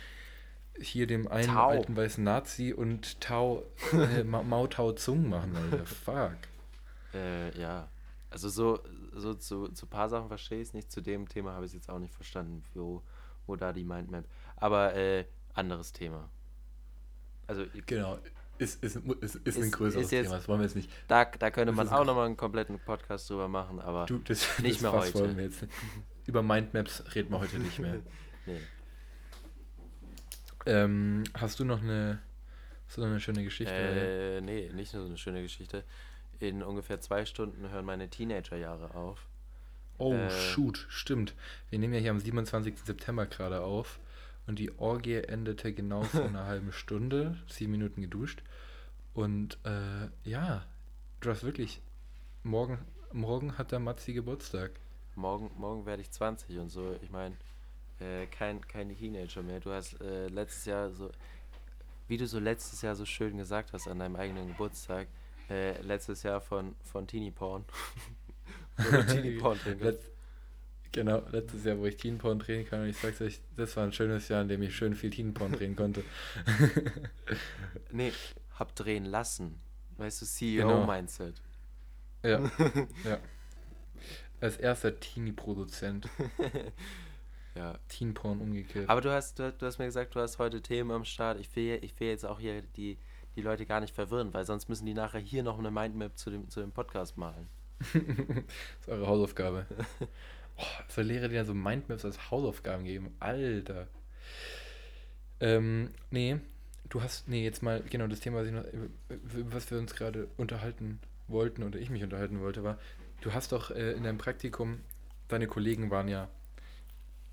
[0.81, 1.69] hier dem einen Tau.
[1.69, 3.63] alten weißen Nazi und Tau,
[3.93, 5.85] äh, Mao Tao Zung machen, Alter.
[5.85, 6.37] Fuck.
[7.13, 7.89] Äh, ja.
[8.29, 8.79] Also so,
[9.13, 10.91] so zu, zu ein paar Sachen verstehe ich es nicht.
[10.91, 13.01] Zu dem Thema habe ich es jetzt auch nicht verstanden, wo,
[13.47, 14.25] wo da die Mindmap.
[14.55, 16.29] Aber äh, anderes Thema.
[17.47, 18.19] Also genau.
[18.59, 20.91] Ist, ist, ist, ist, ein größeres ist jetzt, Thema, das wollen wir jetzt nicht.
[21.07, 24.75] Da, da könnte man auch nochmal einen kompletten Podcast drüber machen, aber du, das, nicht
[24.75, 25.13] das mehr heute.
[25.13, 25.65] Wollen wir jetzt.
[26.27, 28.01] Über Mindmaps reden wir heute nicht mehr.
[28.45, 28.59] nee.
[30.65, 32.19] Ähm, hast du noch eine,
[32.87, 33.73] so eine schöne Geschichte?
[33.73, 35.83] Äh, nee, nicht nur so eine schöne Geschichte.
[36.39, 39.25] In ungefähr zwei Stunden hören meine Teenagerjahre auf.
[39.97, 41.35] Oh, äh, shoot, stimmt.
[41.69, 42.77] Wir nehmen ja hier am 27.
[42.79, 43.99] September gerade auf.
[44.47, 48.41] Und die Orgie endete genau vor einer halben Stunde, sieben Minuten geduscht.
[49.13, 50.65] Und äh, ja,
[51.19, 51.81] du hast wirklich,
[52.43, 52.79] morgen,
[53.11, 54.71] morgen hat der Matzi Geburtstag.
[55.15, 56.95] Morgen, morgen werde ich 20 und so.
[57.01, 57.35] Ich meine,
[58.01, 59.59] äh, kein, kein Teenager mehr.
[59.59, 61.11] Du hast äh, letztes Jahr so,
[62.07, 65.07] wie du so letztes Jahr so schön gesagt hast an deinem eigenen Geburtstag,
[65.49, 67.65] äh, letztes Jahr von, von Teenie Porn.
[69.07, 70.09] Teenie Porn Letz,
[70.91, 73.83] Genau, letztes Jahr, wo ich Teen Porn drehen kann und ich sag's euch, das war
[73.83, 76.03] ein schönes Jahr, in dem ich schön viel Teen Porn drehen konnte.
[77.91, 78.11] nee,
[78.57, 79.61] hab drehen lassen.
[79.97, 81.35] Weißt du, CEO-Mindset.
[82.23, 82.49] Genau.
[82.57, 83.19] Ja, ja.
[84.41, 86.09] Als erster Teenie-Produzent.
[87.55, 87.77] Ja.
[87.87, 88.89] Teen Porn umgekehrt.
[88.89, 91.39] Aber du hast, du, du, hast mir gesagt, du hast heute Themen am Start.
[91.39, 92.97] Ich will, ich will jetzt auch hier die,
[93.35, 96.29] die Leute gar nicht verwirren, weil sonst müssen die nachher hier noch eine Mindmap zu
[96.29, 97.47] dem, zu dem Podcast malen.
[97.79, 97.95] das
[98.81, 99.65] ist eure Hausaufgabe.
[100.57, 103.15] oh, soll Lehrer dir so Mindmaps als Hausaufgaben geben?
[103.19, 103.87] Alter.
[105.39, 106.39] Ähm, nee,
[106.89, 108.65] du hast, nee, jetzt mal, genau, das Thema, was, ich noch,
[109.51, 112.77] was wir uns gerade unterhalten wollten oder ich mich unterhalten wollte, war,
[113.21, 114.81] du hast doch äh, in deinem Praktikum,
[115.27, 116.27] deine Kollegen waren ja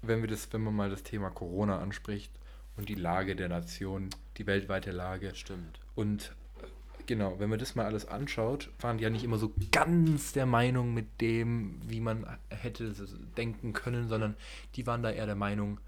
[0.09, 2.33] wenn wir das, wenn man mal das Thema Corona anspricht
[2.77, 5.35] und die Lage der Nation, die weltweite Lage.
[5.35, 5.81] Stimmt.
[5.95, 6.67] Und äh,
[7.07, 10.47] genau, wenn man das mal alles anschaut, waren die ja nicht immer so ganz der
[10.47, 12.93] Meinung mit dem, wie man hätte
[13.37, 14.37] denken können, sondern
[14.75, 15.81] die waren da eher der Meinung,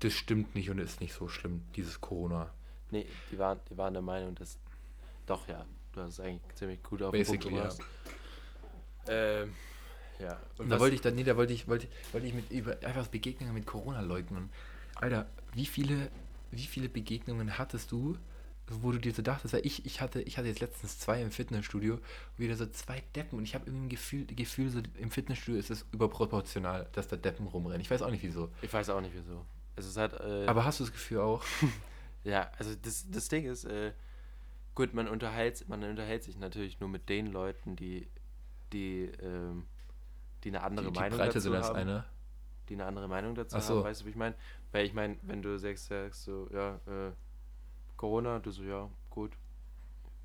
[0.00, 2.50] das stimmt nicht und ist nicht so schlimm, dieses Corona.
[2.90, 4.58] Nee, die waren, die waren der Meinung, dass.
[5.26, 7.78] Doch, ja, du hast es eigentlich ziemlich gut auf Basically, den Punkt
[9.08, 9.42] ja.
[9.42, 9.52] Ähm,
[10.18, 10.38] Ja.
[10.58, 13.06] Und, da wollte ich dann, nee, da wollte ich, wollte, wollte ich mit über einfach
[13.08, 14.50] Begegnungen mit Corona-Leugnern.
[14.96, 16.10] Alter, wie viele,
[16.50, 18.16] wie viele Begegnungen hattest du,
[18.68, 21.30] wo du dir so dachtest, weil ich, ich hatte, ich hatte jetzt letztens zwei im
[21.30, 22.00] Fitnessstudio,
[22.36, 25.70] wieder so zwei Deppen und ich habe irgendwie ein Gefühl, Gefühl, so im Fitnessstudio ist
[25.70, 27.80] es überproportional, dass da Deppen rumrennen.
[27.80, 28.50] Ich weiß auch nicht wieso.
[28.62, 29.44] Ich weiß auch nicht wieso.
[29.76, 30.14] Es ist halt.
[30.14, 31.44] Äh, Aber hast du das Gefühl auch?
[32.24, 33.92] ja, also das, das Ding ist, äh,
[34.74, 38.08] gut, man unterhält, man unterhält sich natürlich nur mit den Leuten, die,
[38.72, 39.66] die, ähm,
[40.46, 41.76] die eine andere Die, die Meinung breiter dazu als haben.
[41.76, 42.04] einer.
[42.68, 43.76] die eine andere Meinung dazu so.
[43.78, 44.34] haben, weißt du, wie ich meine?
[44.72, 47.12] Weil ich meine, wenn du sagst, sagst so, ja, äh,
[47.96, 49.32] Corona, du so, ja, gut.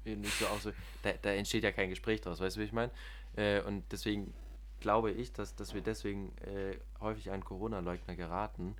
[0.06, 0.72] Eh, Nicht so auch so,
[1.04, 2.92] da, da entsteht ja kein Gespräch draus, weißt du, wie ich meine?
[3.36, 4.34] Äh, und deswegen
[4.80, 8.76] glaube ich, dass, dass wir deswegen äh, häufig an Corona-Leugner geraten.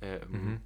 [0.00, 0.60] Ähm, Mhm.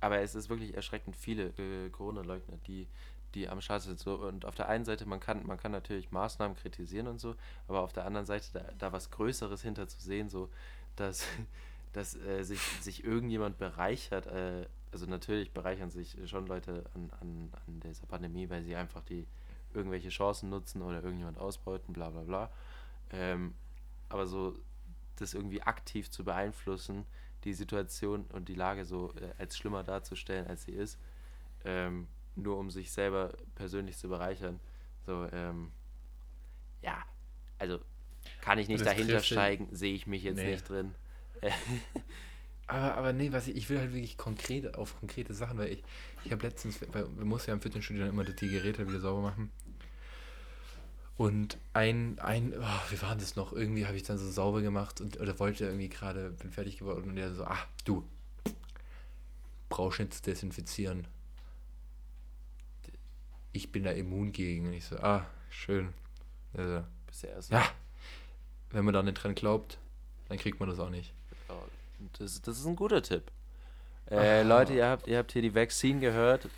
[0.00, 2.86] Aber es ist wirklich erschreckend viele äh, Corona-Leugner, die,
[3.34, 3.98] die am Start sind.
[3.98, 7.34] So, und auf der einen Seite, man kann, man kann natürlich Maßnahmen kritisieren und so,
[7.68, 10.50] aber auf der anderen Seite, da, da was Größeres hinter zu sehen, so,
[10.96, 11.26] dass,
[11.92, 14.26] dass äh, sich, sich irgendjemand bereichert.
[14.26, 19.02] Äh, also natürlich bereichern sich schon Leute an, an, an dieser Pandemie, weil sie einfach
[19.02, 19.26] die
[19.72, 22.50] irgendwelche Chancen nutzen oder irgendjemand ausbeuten, bla bla bla.
[23.10, 23.54] Ähm,
[24.08, 24.56] aber so
[25.16, 27.06] das irgendwie aktiv zu beeinflussen,
[27.44, 30.98] die Situation und die Lage so äh, als schlimmer darzustellen, als sie ist,
[31.64, 34.60] ähm, nur um sich selber persönlich zu bereichern.
[35.06, 35.70] So, ähm,
[36.82, 37.04] ja,
[37.58, 37.80] also
[38.40, 40.52] kann ich nicht Das dahinter steigen, sehe ich mich jetzt Nee.
[40.52, 40.94] nicht drin.
[42.66, 45.84] Aber, aber nee, was ich, ich will halt wirklich konkret auf konkrete Sachen, weil ich,
[46.24, 49.20] ich habe letztens, weil wir mussten ja im Fitnessstudio dann immer die Geräte wieder sauber
[49.20, 49.52] machen.
[51.18, 53.52] Und ein, ein, oh, wie war das noch?
[53.52, 57.10] Irgendwie habe ich dann so sauber gemacht und oder wollte irgendwie gerade, bin fertig geworden
[57.10, 58.02] und der so, ah, du,
[59.68, 61.06] brauchst jetzt desinfizieren.
[63.54, 64.66] Ich bin da immun gegen.
[64.66, 65.94] Und ich so, ah, schön.
[66.52, 67.50] Also, Bisher erst.
[67.50, 67.64] ja,
[68.70, 69.78] wenn man da nicht dran glaubt,
[70.28, 71.12] dann kriegt man das auch nicht.
[71.48, 71.54] Ja,
[72.18, 73.30] Das, das ist ein guter Tipp.
[74.10, 76.48] Äh, Leute, ihr habt, ihr habt hier die Vaccine gehört.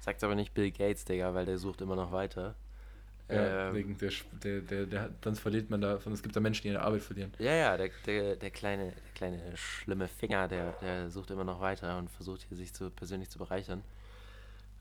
[0.00, 2.54] Sagt aber nicht Bill Gates, Digga, weil der sucht immer noch weiter.
[3.28, 4.10] Ja, Ähm, wegen der,
[4.42, 7.32] der, der, der, dann verliert man davon, es gibt da Menschen, die ihre Arbeit verlieren.
[7.38, 11.60] Ja, ja, der, der, der, kleine, der kleine schlimme Finger, der, der sucht immer noch
[11.60, 13.82] weiter und versucht hier sich zu, persönlich zu bereichern.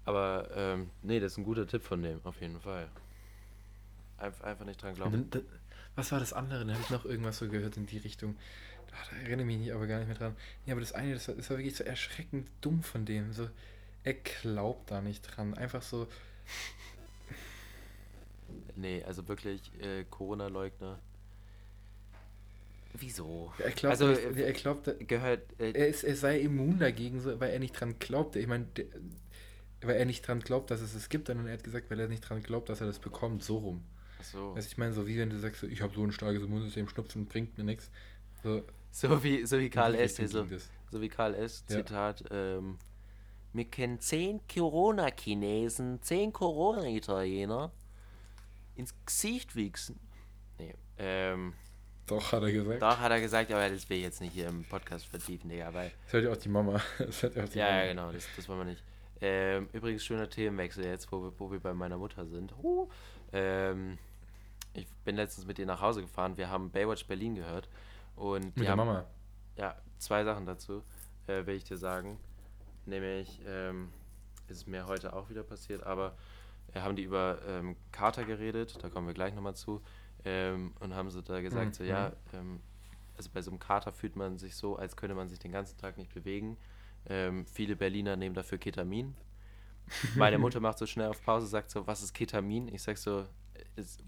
[0.06, 2.88] Aber ähm, nee, das ist ein guter Tipp von dem, auf jeden Fall.
[4.18, 5.30] Einf einfach nicht dran glauben.
[5.96, 6.66] was war das andere?
[6.66, 8.36] Da habe ich noch irgendwas so gehört in die Richtung.
[8.98, 10.36] Ach, da erinnere ich mich aber gar nicht mehr dran.
[10.66, 13.34] Nee, aber das eine, das war, das war wirklich so erschreckend dumm von dem.
[13.34, 13.50] So,
[14.04, 15.54] er glaubt da nicht dran.
[15.56, 16.08] Einfach so,
[18.76, 21.00] Nee, also wirklich äh, Corona-Leugner.
[22.94, 23.52] Wieso?
[23.58, 25.42] er glaubt, Also, nicht, äh, er glaubt, da- Gehört.
[25.60, 28.36] Äh, er, ist, er sei immun dagegen, so, weil er nicht dran glaubt.
[28.36, 28.86] Ich meine, der-
[29.82, 32.08] weil er nicht dran glaubt, dass es es gibt, sondern er hat gesagt, weil er
[32.08, 33.84] nicht dran glaubt, dass er das bekommt, so rum.
[34.22, 34.54] so.
[34.56, 36.88] Also ich meine, so wie wenn du sagst, so, ich habe so ein starkes Immunsystem,
[36.88, 37.90] Schnupfen bringt mir nichts.
[38.44, 40.16] So, So wie, so wie Karl S.
[40.16, 40.46] So,
[40.92, 41.64] so wie Karl S.
[41.70, 41.78] Ja.
[41.78, 42.78] Zitat, ähm,
[43.54, 47.72] wir kennen zehn Corona-Chinesen, zehn Corona-Italiener
[48.76, 50.00] ins Gesicht wichsen.
[50.60, 51.54] Nee, ähm,
[52.06, 52.82] Doch, hat er gesagt.
[52.82, 55.74] doch hat er gesagt, aber das will ich jetzt nicht hier im Podcast vertiefen, Digga,
[55.74, 56.82] weil, Das hört ja auch die Mama.
[56.98, 57.78] Das hört ja auch die ja, Mama.
[57.78, 58.84] ja, genau, das, das wollen wir nicht.
[59.22, 62.54] Ähm, übrigens, schöner Themenwechsel jetzt, wo wir, wo wir bei meiner Mutter sind.
[62.62, 62.90] Huh.
[63.32, 63.98] Ähm,
[64.74, 67.70] ich bin letztens mit ihr nach Hause gefahren, wir haben Baywatch Berlin gehört
[68.16, 69.06] und die Mit der haben, Mama.
[69.56, 70.84] Ja, zwei Sachen dazu
[71.28, 72.18] äh, will ich dir sagen.
[72.86, 73.90] Nämlich ähm,
[74.48, 76.16] ist es mir heute auch wieder passiert, aber
[76.74, 79.82] äh, haben die über ähm, Kater geredet, da kommen wir gleich nochmal zu.
[80.24, 82.60] Ähm, und haben sie da gesagt, Mhm, so ja, ähm,
[83.18, 85.78] also bei so einem Kater fühlt man sich so, als könnte man sich den ganzen
[85.78, 86.58] Tag nicht bewegen.
[87.08, 89.16] Ähm, viele Berliner nehmen dafür Ketamin.
[90.16, 92.68] Meine Mutter macht so schnell auf Pause, sagt so, was ist Ketamin?
[92.74, 93.26] Ich sag so,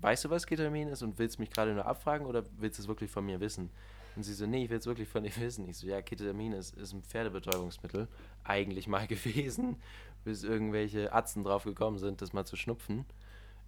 [0.02, 2.88] weißt du, was Ketamin ist und willst mich gerade nur abfragen oder willst du es
[2.88, 3.70] wirklich von mir wissen?
[4.16, 5.68] Und sie so, nee, ich will es wirklich von dir wissen.
[5.70, 8.08] Ich so, ja, Ketamin ist, ist ein Pferdebetäubungsmittel,
[8.44, 9.78] eigentlich mal gewesen,
[10.24, 13.06] bis irgendwelche Atzen drauf gekommen sind, das mal zu schnupfen.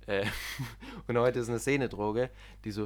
[0.07, 0.25] Äh,
[1.07, 2.31] und heute ist eine Szenedroge,
[2.63, 2.83] die so,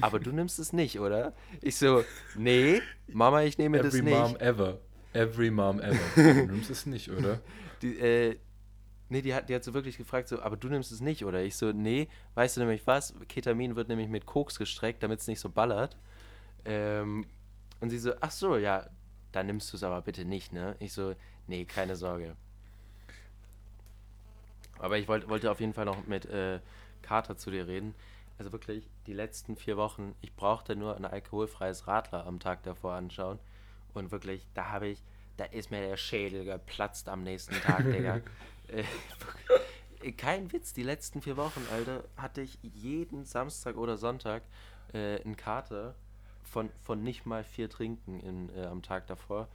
[0.00, 1.34] aber du nimmst es nicht, oder?
[1.60, 2.04] Ich so,
[2.36, 4.18] nee, Mama, ich nehme das Every nicht.
[4.18, 4.80] mom ever.
[5.14, 5.98] Every mom ever.
[6.16, 7.40] Du nimmst es nicht, oder?
[7.82, 8.36] Die, äh,
[9.08, 11.42] nee, die hat, die hat so wirklich gefragt, so, aber du nimmst es nicht, oder?
[11.42, 13.14] Ich so, nee, weißt du nämlich was?
[13.28, 15.96] Ketamin wird nämlich mit Koks gestreckt, damit es nicht so ballert.
[16.64, 17.26] Ähm,
[17.80, 18.88] und sie so, ach so, ja,
[19.30, 20.76] dann nimmst du es aber bitte nicht, ne?
[20.80, 21.14] Ich so,
[21.46, 22.36] nee, keine Sorge.
[24.78, 26.60] Aber ich wollt, wollte auf jeden Fall noch mit äh,
[27.02, 27.94] Kater zu dir reden.
[28.38, 32.94] Also wirklich, die letzten vier Wochen, ich brauchte nur ein alkoholfreies Radler am Tag davor
[32.94, 33.38] anschauen.
[33.94, 35.02] Und wirklich, da habe ich,
[35.36, 38.20] da ist mir der Schädel geplatzt am nächsten Tag, Digga.
[40.02, 44.42] äh, kein Witz, die letzten vier Wochen, Alter, hatte ich jeden Samstag oder Sonntag
[44.92, 45.94] äh, einen Kater.
[46.42, 49.48] von, von nicht mal vier Trinken in, äh, am Tag davor.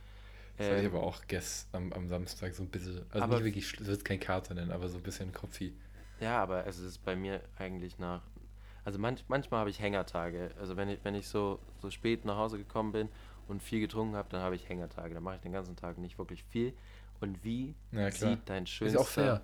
[0.57, 3.35] Das hatte ich Ähm, aber auch gestern am, am Samstag so ein bisschen, also Aber-
[3.35, 5.73] nicht wirklich, schl- das wird kein Kater nennen, aber so ein bisschen Kopfi.
[6.19, 8.21] Ja, aber es ist bei mir eigentlich nach.
[8.83, 10.51] Also manch, manchmal habe ich Hängertage.
[10.59, 13.09] Also wenn ich, wenn ich so, so spät nach Hause gekommen bin
[13.49, 15.13] und viel getrunken habe, dann habe ich Hängertage.
[15.13, 16.73] Dann mache ich den ganzen Tag nicht wirklich viel.
[17.19, 19.41] Und wie Ja, sieht dein Ist schönster, auch fair.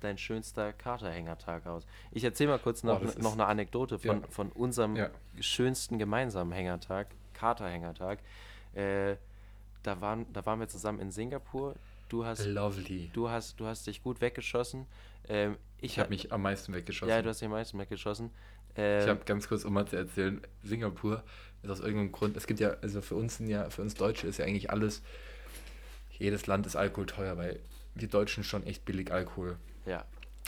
[0.00, 1.86] dein schönster Katerhängertag aus?
[2.12, 4.26] Ich erzähle mal kurz noch, das noch eine Anekdote von, ja.
[4.28, 5.10] von unserem Ja.
[5.40, 8.20] schönsten gemeinsamen Hängertag, Katerhängertag.
[8.74, 9.16] Äh,
[9.82, 11.74] da, waren, da waren wir zusammen in Singapur.
[12.08, 13.10] Du hast, Lovely.
[13.12, 14.86] du hast, du hast dich gut weggeschossen.
[15.28, 17.10] Ähm, ich Ich habe hab- mich am meisten weggeschossen.
[17.10, 18.30] ja, du hast die meisten weggeschossen.
[18.76, 21.22] Ähm, Ich habe ganz kurz, um mal zu erzählen, Singapur
[21.62, 24.26] ist aus irgendeinem Grund, es gibt ja, also für uns sind ja, für uns Deutsche
[24.26, 25.02] ist ja eigentlich alles,
[26.18, 27.60] jedes Land ist Alkohol teuer, weil
[27.94, 30.04] wir Deutschen schon echt billig Alkohol ja,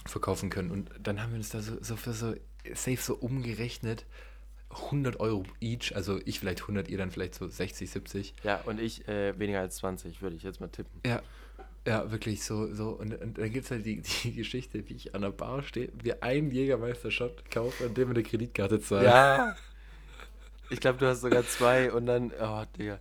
[0.06, 0.70] verkaufen können.
[0.70, 2.34] Und dann haben wir uns da so, so für so
[2.74, 4.04] safe so umgerechnet,
[4.70, 8.34] 100 Euro each, also ich vielleicht 100, ihr dann vielleicht so 60, 70.
[8.44, 11.00] ja, und ich äh, weniger als 20, würde ich jetzt mal tippen.
[11.04, 11.22] Ja,
[11.86, 12.90] ja, wirklich so, so.
[12.90, 15.90] Und, und dann gibt es halt die, die Geschichte, wie ich an der Bar stehe,
[15.94, 19.04] wir einen Jägermeister-Shot kaufen und den mit der Kreditkarte zahlen.
[19.04, 19.56] Ja.
[20.70, 22.98] Ich glaube, du hast sogar zwei und dann, oh, Digga.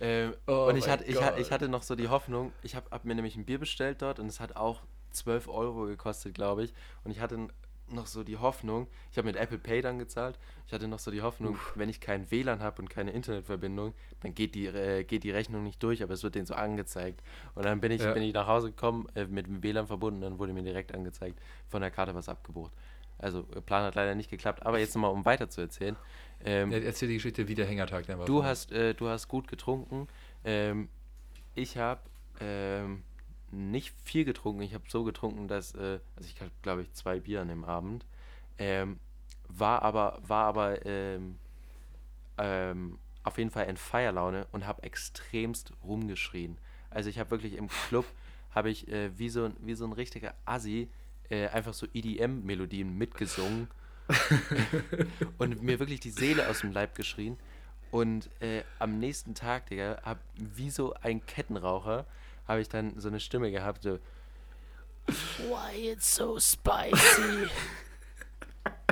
[0.00, 3.04] Ähm, Oh und ich, hatte, ich, ich hatte noch so die Hoffnung, ich habe hab
[3.04, 6.72] mir nämlich ein Bier bestellt dort und es hat auch 12 Euro gekostet, glaube ich.
[7.02, 7.48] Und ich hatte
[7.88, 11.10] noch so die Hoffnung, ich habe mit Apple Pay dann gezahlt, ich hatte noch so
[11.10, 15.24] die Hoffnung, wenn ich kein WLAN habe und keine Internetverbindung, dann geht die, äh, geht
[15.24, 17.22] die Rechnung nicht durch, aber es wird denen so angezeigt.
[17.54, 18.12] Und dann bin ich, Ja.
[18.12, 21.40] bin ich nach Hause gekommen, äh, mit dem WLAN verbunden, dann wurde mir direkt angezeigt,
[21.66, 22.72] von der Karte was abgebucht.
[23.16, 25.96] Also, äh, Plan hat leider nicht geklappt, aber jetzt nochmal, um weiter zu erzählen.
[26.44, 28.26] Ähm, Ja, erzähl die Geschichte, wie der Hängertag dann war.
[28.26, 30.06] Du hast, äh, du hast gut getrunken.
[30.44, 30.88] Ähm,
[31.54, 32.00] ich habe
[32.40, 33.02] ähm,
[33.50, 34.62] nicht viel getrunken.
[34.62, 37.64] Ich habe so getrunken, dass, äh, also ich hatte, glaube ich, zwei Bier an dem
[37.64, 38.04] Abend.
[38.58, 38.98] Ähm,
[39.48, 41.38] war aber, war aber ähm,
[42.38, 46.56] ähm, auf jeden Fall in Feierlaune und habe extremst rumgeschrien.
[46.90, 48.06] Also ich habe wirklich im Club,
[48.54, 50.88] habe ich äh, wie, so, ein- wie so ein richtiger Assi
[51.30, 53.68] äh, einfach so EDM-Melodien mitgesungen
[55.38, 57.38] und mir wirklich die Seele aus dem Leib geschrien.
[57.90, 62.06] Und äh, am nächsten Tag, Digga, hab, wie so ein Kettenraucher,
[62.46, 63.98] habe ich dann so eine Stimme gehabt, so
[65.06, 67.48] Why it's so spicy?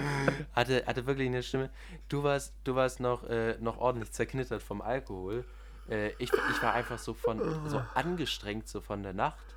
[0.54, 1.70] hatte, hatte wirklich eine Stimme.
[2.08, 5.44] Du warst, du warst noch, äh, noch ordentlich zerknittert vom Alkohol.
[5.90, 9.55] Äh, ich, ich war einfach so von so angestrengt so von der Nacht.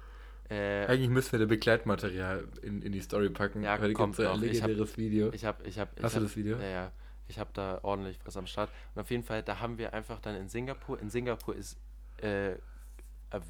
[0.50, 3.62] Äh, Eigentlich müssen wir das Begleitmaterial in, in die Story packen.
[3.62, 4.44] Ja, Heute kommt gibt's ein noch.
[4.44, 5.32] Ich hab- legendäres Video.
[5.34, 6.58] Ich habe, ich habe, Hast du das Video?
[6.58, 6.92] Ja, ja.
[7.28, 8.72] Ich habe da ordentlich was am Start.
[8.96, 11.00] Und auf jeden Fall, da haben wir einfach dann in Singapur.
[11.00, 11.78] In Singapur ist
[12.22, 12.56] äh,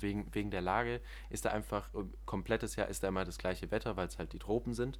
[0.02, 3.72] wegen, wegen der Lage ist da einfach äh, komplettes Jahr ist da immer das gleiche
[3.72, 5.00] Wetter, weil es halt die Tropen sind.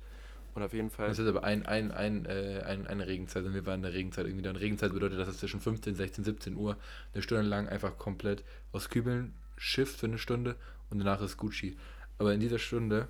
[0.56, 1.10] Und auf jeden Fall.
[1.10, 3.94] Das ist aber ein, ein, ein, äh, ein, eine Regenzeit und wir waren in der
[3.94, 4.56] Regenzeit irgendwie dann.
[4.56, 6.78] Regenzeit bedeutet, dass es zwischen 15, 16, 17 Uhr
[7.14, 10.56] eine Stunde lang einfach komplett aus Kübeln schifft für eine Stunde
[10.90, 11.78] und danach ist Gucci.
[12.18, 13.08] Aber in dieser Stunde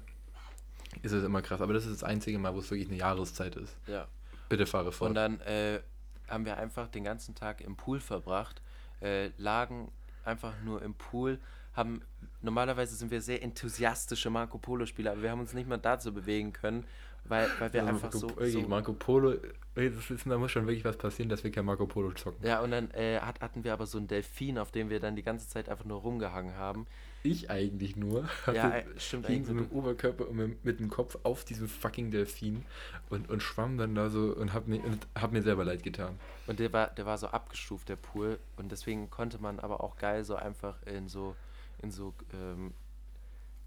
[1.02, 1.62] ist es immer krass.
[1.62, 3.76] Aber das ist das einzige Mal, wo es wirklich eine Jahreszeit ist.
[3.88, 4.08] ja.
[4.50, 5.10] Bitte fahre fort.
[5.10, 5.80] Und dann äh,
[6.28, 8.63] haben wir einfach den ganzen Tag im Pool verbracht,
[9.00, 9.92] äh, lagen
[10.26, 11.38] einfach nur im Pool,
[11.74, 12.02] haben
[12.42, 16.12] normalerweise sind wir sehr enthusiastische Marco Polo Spieler, aber wir haben uns nicht mal dazu
[16.12, 16.84] bewegen können,
[17.26, 19.36] weil, weil wir Also einfach so, Marco, ey, so Marco Polo,
[19.76, 22.44] das ist, da muss schon wirklich was passieren, dass wir kein Marco Polo zocken.
[22.46, 25.15] ja und dann äh, hat, hatten wir aber so einen Delfin, auf dem wir dann
[25.15, 26.88] die ganze Zeit einfach nur rumgehangen haben.
[27.24, 28.30] Ich eigentlich nur.
[28.54, 31.44] Ja, Hatte- äh, stimmt hing so mit dem Oberkörper und mit, mit dem Kopf auf
[31.44, 32.66] diesem fucking Delfin
[33.10, 36.18] und, und schwamm dann da so und hab mir, und hab mir selber leid getan.
[36.48, 38.40] Und der war, der war so abgestuft, der Pool.
[38.58, 41.36] Und deswegen konnte man aber auch geil so einfach in so,
[41.82, 42.74] in so ähm,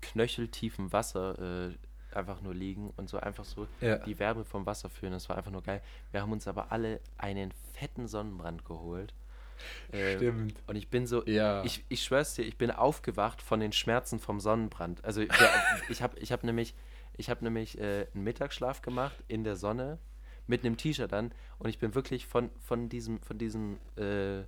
[0.00, 1.74] knöcheltiefem Wasser äh,
[2.16, 3.96] einfach nur liegen und so einfach so Ja.
[3.98, 5.12] die Wärme vom Wasser fühlen.
[5.12, 5.80] Das war einfach nur geil.
[6.10, 9.14] Wir haben uns aber alle einen fetten Sonnenbrand geholt.
[9.92, 10.54] Ähm, Stimmt.
[10.66, 11.62] Und ich bin so, Ja.
[11.64, 15.04] ich, ich schwör's dir, ich bin aufgewacht von den Schmerzen vom Sonnenbrand.
[15.04, 15.28] Also wir,
[15.88, 16.74] ich habe ich hab nämlich,
[17.16, 19.98] ich hab nämlich äh, einen Mittagsschlaf gemacht in der Sonne
[20.46, 24.42] mit einem T-Shirt an und ich bin wirklich von, von diesem, von diesem äh,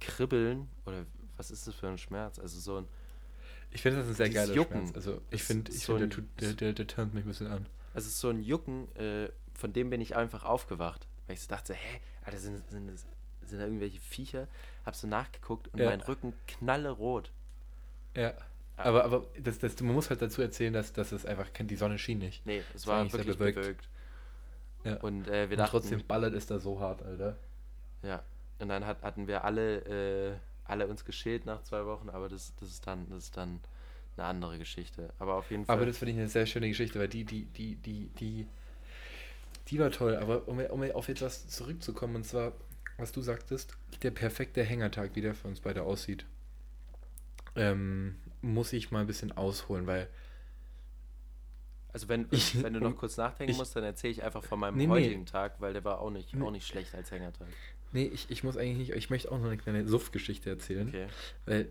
[0.00, 1.04] Kribbeln oder
[1.36, 2.38] was ist das für ein Schmerz?
[2.38, 2.88] Also so ein,
[3.70, 4.94] Ich finde, das ist ein sehr geiler Jucken Schmerz.
[4.96, 7.28] Also ich ist finde, ich so find, der, tut- der, der, der turnt mich ein
[7.28, 7.66] bisschen an.
[7.94, 11.06] also so ein Jucken, äh, von dem bin ich einfach aufgewacht.
[11.26, 13.06] Weil ich so dachte, hä, Alter, sind, sind, das-
[13.46, 14.48] sind da irgendwelche Viecher?
[14.84, 15.90] Hab so nachgeguckt und Ja.
[15.90, 17.30] mein Rücken knallerot.
[18.16, 18.32] Ja.
[18.76, 21.98] Aber, aber das, das, man muss halt dazu erzählen, dass, dass es einfach, die Sonne
[21.98, 22.44] schien nicht.
[22.46, 23.60] Nee, es war sehr wirklich bewölkt.
[23.60, 23.88] bewölkt.
[24.84, 24.96] Ja.
[24.96, 27.36] Und äh, wir Und dachten, trotzdem ballert es da so hart, Alter.
[28.02, 28.22] ja.
[28.58, 30.34] Und dann hat, hatten wir alle, äh,
[30.64, 33.60] alle uns geschält nach zwei Wochen, aber das, das ist dann, das ist dann
[34.16, 35.10] eine andere Geschichte.
[35.18, 35.76] Aber auf jeden Fall.
[35.76, 38.46] Aber das finde ich eine sehr schöne Geschichte, weil die, die, die, die, die,
[39.68, 40.16] die war toll.
[40.16, 42.52] Aber um, um auf etwas zurückzukommen, und zwar,
[43.02, 46.24] was du sagtest, der perfekte Hängertag, wie der für uns beide aussieht,
[47.56, 50.08] ähm, muss ich mal ein bisschen ausholen, weil.
[51.92, 54.58] Also wenn, ich, wenn du noch kurz nachdenken ich, musst, dann erzähle ich einfach von
[54.58, 55.26] meinem nee, heutigen nee.
[55.26, 56.42] Tag, weil der war auch nicht, nee.
[56.42, 57.48] auch nicht schlecht als Hängertag.
[57.92, 60.88] Nee, ich, ich muss eigentlich nicht, ich möchte auch noch eine kleine Suff-Geschichte erzählen.
[60.88, 61.06] Okay.
[61.44, 61.68] Weil,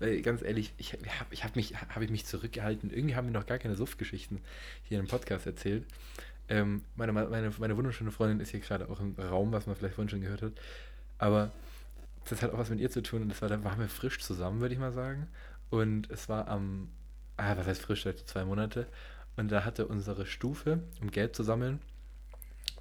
[0.00, 2.90] weil ganz ehrlich, ich habe ich hab mich, hab ich mich zurückgehalten.
[2.90, 4.40] Irgendwie haben wir noch gar keine Suff-Geschichten
[4.82, 5.84] hier im Podcast erzählt.
[6.48, 9.94] Ähm, meine, meine, meine wunderschöne Freundin ist hier gerade auch im Raum, was man vielleicht
[9.94, 10.52] vorhin schon gehört hat.
[11.18, 11.52] Aber
[12.28, 14.20] das hat auch was mit ihr zu tun und das war, da waren wir frisch
[14.20, 15.28] zusammen, würde ich mal sagen.
[15.70, 16.88] Und es war am,
[17.36, 18.86] ah, was heißt frisch, seit zwei Monate.
[19.36, 21.80] Und da hatte unsere Stufe, um Geld zu sammeln,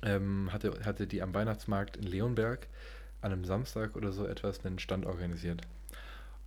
[0.03, 2.67] ähm, hatte, hatte die am Weihnachtsmarkt in Leonberg
[3.21, 5.61] an einem Samstag oder so etwas einen Stand organisiert.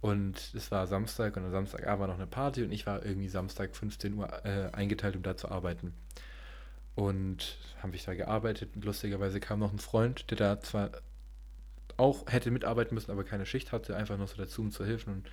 [0.01, 3.29] Und es war Samstag und am Samstagabend war noch eine Party und ich war irgendwie
[3.29, 5.95] Samstag 15 Uhr äh, eingeteilt, um da zu arbeiten.
[6.95, 8.71] Und haben wir da gearbeitet.
[8.75, 10.91] Und lustigerweise kam noch ein Freund, der da zwar
[11.97, 15.15] auch hätte mitarbeiten müssen, aber keine Schicht hatte, einfach nur so dazu, um zu helfen.
[15.15, 15.31] Und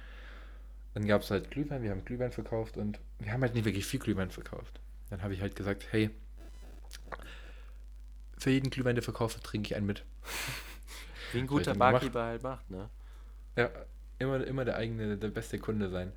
[0.94, 3.86] dann gab es halt Glühwein, wir haben Glühwein verkauft und wir haben halt nicht wirklich
[3.86, 4.80] viel Glühwein verkauft.
[5.10, 6.10] Dann habe ich halt gesagt, hey,
[8.38, 10.04] für jeden Glühwein, der verkauft wird, trinke ich einen mit.
[11.32, 12.90] Wie ein guter Barkeeper halt macht, ne?
[13.56, 13.70] Ja,
[14.20, 16.12] immer, immer der eigene, der beste Kunde sein.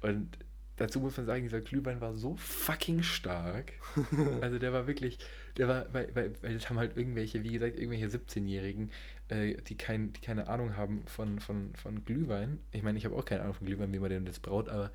[0.00, 0.38] Und
[0.78, 3.72] dazu muss man sagen, dieser Glühwein war so fucking stark.
[4.40, 5.18] also der war wirklich,
[5.56, 8.90] der war, weil, weil, weil das haben halt irgendwelche, wie gesagt, irgendwelche 17-Jährigen,
[9.28, 12.58] äh, die, kein, die keine Ahnung haben von, von, von Glühwein.
[12.72, 14.90] Ich meine, ich habe auch keine Ahnung von Glühwein, wie man den jetzt braut, aber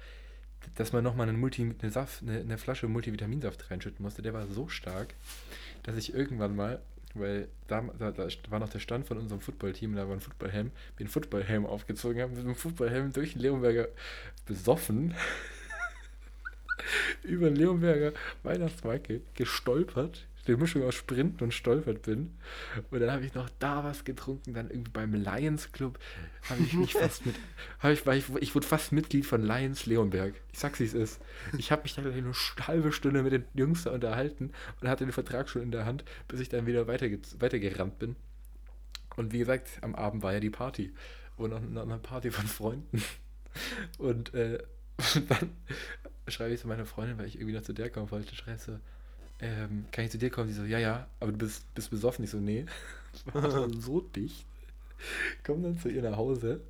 [0.76, 4.48] dass man nochmal einen Multi, eine, Saft, eine, eine Flasche Multivitaminsaft reinschütten musste, der war
[4.48, 5.14] so stark,
[5.84, 6.82] dass ich irgendwann mal,
[7.16, 10.72] weil da, da, da war noch der Stand von unserem Footballteam, da war ein Footballhelm,
[11.00, 13.90] den Footballhelm aufgezogen habe, mit dem Footballhelm durch den Leonberger
[14.46, 15.14] besoffen
[17.24, 18.14] über Leonberger
[18.44, 22.34] Weihnachtsmarkt gestolpert die Mischung aus Sprinten und Stolpert bin.
[22.92, 26.00] Und dann habe ich noch da was getrunken, dann irgendwie beim Lions Club
[26.50, 27.36] habe ich mich fast mit,
[27.84, 30.34] ich, ich, ich wurde fast Mitglied von Lions Leonberg.
[30.52, 31.22] Ich sag's wie es ist.
[31.58, 32.34] Ich habe mich da eine
[32.68, 34.52] halbe Stunde mit den Jungs da unterhalten
[34.82, 37.08] und hatte den Vertrag schon in der Hand, bis ich dann wieder weiter,
[37.40, 38.16] weitergerannt bin.
[39.16, 40.94] Und wie gesagt, am Abend war ja die Party.
[41.38, 43.02] Und noch, noch eine Party von Freunden.
[43.98, 44.60] Und äh,
[45.30, 45.52] dann
[46.28, 48.80] schreibe ich zu meiner Freundin, weil ich irgendwie noch zu der kommen wollte, schreibe so,
[49.40, 50.48] ähm, kann ich zu dir kommen?
[50.48, 52.24] Sie so, ja, ja, aber du bist, bist besoffen.
[52.24, 52.66] Ich so, nee.
[53.34, 54.46] War so dicht.
[55.44, 56.62] Komm dann zu ihr nach Hause.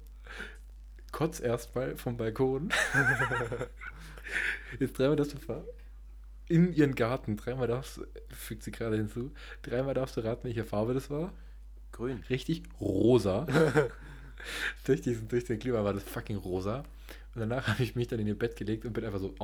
[1.11, 2.69] Kotz erstmal vom Balkon.
[4.79, 5.37] Jetzt dreimal das du
[6.49, 7.37] in ihren Garten.
[7.37, 9.31] Dreimal darfst du, fügt sie gerade hinzu,
[9.61, 11.31] dreimal darfst du raten, welche Farbe das war.
[11.91, 12.23] Grün.
[12.29, 13.45] Richtig rosa.
[14.85, 16.83] durch, diesen, durch den Klima war das fucking rosa.
[17.35, 19.35] Und danach habe ich mich dann in ihr Bett gelegt und bin einfach so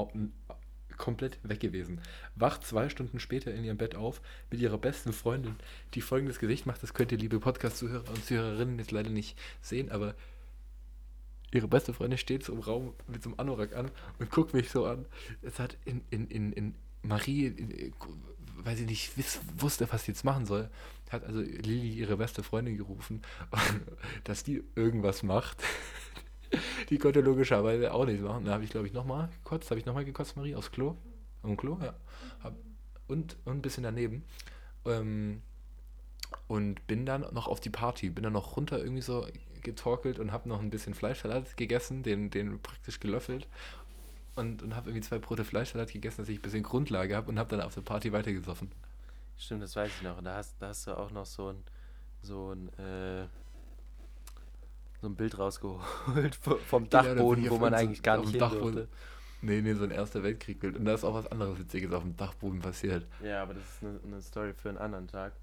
[0.97, 2.01] komplett weg gewesen.
[2.35, 4.21] Wacht zwei Stunden später in ihrem Bett auf
[4.51, 5.55] mit ihrer besten Freundin,
[5.93, 6.83] die folgendes Gesicht macht.
[6.83, 10.15] Das könnt ihr, liebe Podcast-Zuhörer und Zuhörerinnen, jetzt leider nicht sehen, aber
[11.51, 14.69] ihre beste Freundin steht so im Raum mit so einem Anorak an und guckt mich
[14.69, 15.05] so an.
[15.41, 17.93] Es hat in, in, in, in Marie, in,
[18.63, 20.69] weil sie nicht wiss, wusste, was sie jetzt machen soll,
[21.09, 23.21] hat also Lili ihre beste Freundin gerufen,
[24.25, 25.63] dass die irgendwas macht.
[26.89, 28.45] Die konnte logischerweise auch nichts machen.
[28.45, 29.69] Da habe ich, glaube ich, nochmal gekotzt.
[29.69, 30.95] Habe ich nochmal gekotzt, Marie, aufs Klo?
[31.43, 31.93] Am Klo, ja.
[32.43, 32.55] Hab,
[33.07, 34.23] und, und ein bisschen daneben.
[34.85, 35.41] Ähm,
[36.47, 38.09] und bin dann noch auf die Party.
[38.09, 39.25] Bin dann noch runter irgendwie so
[39.61, 43.47] getorkelt und habe noch ein bisschen Fleischsalat gegessen, den, den praktisch gelöffelt.
[44.35, 47.39] Und, und habe irgendwie zwei Brote Fleischsalat gegessen, dass ich ein bisschen Grundlage habe und
[47.39, 48.71] habe dann auf der Party weitergesoffen.
[49.37, 50.17] Stimmt, das weiß ich noch.
[50.17, 51.63] Und da hast, da hast du auch noch so ein,
[52.21, 53.27] so ein, äh,
[55.01, 56.35] so ein Bild rausgeholt
[56.67, 58.87] vom Dachboden, ja, wo man eigentlich gar nicht hin durfte.
[59.41, 60.75] Nee, nee, so ein Erster Weltkrieg-Bild.
[60.75, 63.07] Und da ist auch was anderes Witziges auf dem Dachboden passiert.
[63.23, 65.33] Ja, aber das ist eine, eine Story für einen anderen Tag.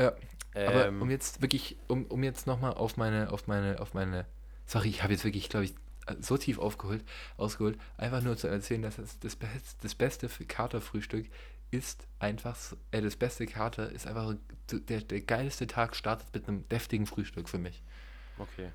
[0.00, 0.12] Ja,
[0.54, 4.26] ähm, aber um jetzt wirklich, um, um jetzt nochmal auf meine, auf meine, auf meine,
[4.66, 5.74] sorry, ich habe jetzt wirklich, glaube ich,
[6.20, 7.04] so tief aufgeholt,
[7.36, 9.36] ausgeholt, einfach nur zu erzählen, dass das, das,
[9.80, 11.26] das beste Katerfrühstück
[11.70, 12.56] ist einfach,
[12.90, 14.34] äh, das beste Kater ist einfach,
[14.70, 17.82] der, der geilste Tag startet mit einem deftigen Frühstück für mich.
[18.38, 18.70] Okay.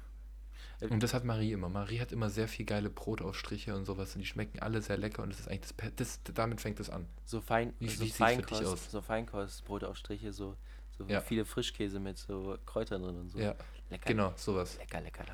[0.89, 1.69] Und das hat Marie immer.
[1.69, 5.21] Marie hat immer sehr viel geile Brotaufstriche und sowas und die schmecken alle sehr lecker
[5.21, 7.05] und das ist eigentlich das, das damit fängt es an.
[7.23, 8.91] So fein, wie, so wie Feinkost, aus?
[8.91, 10.57] so Feinkost Brotaufstriche, so
[10.97, 11.21] so ja.
[11.21, 13.37] viele Frischkäse mit so Kräutern drin und so.
[13.37, 13.55] Ja.
[13.89, 14.07] Lecker.
[14.07, 14.77] Genau, sowas.
[14.77, 15.25] Lecker, lecker.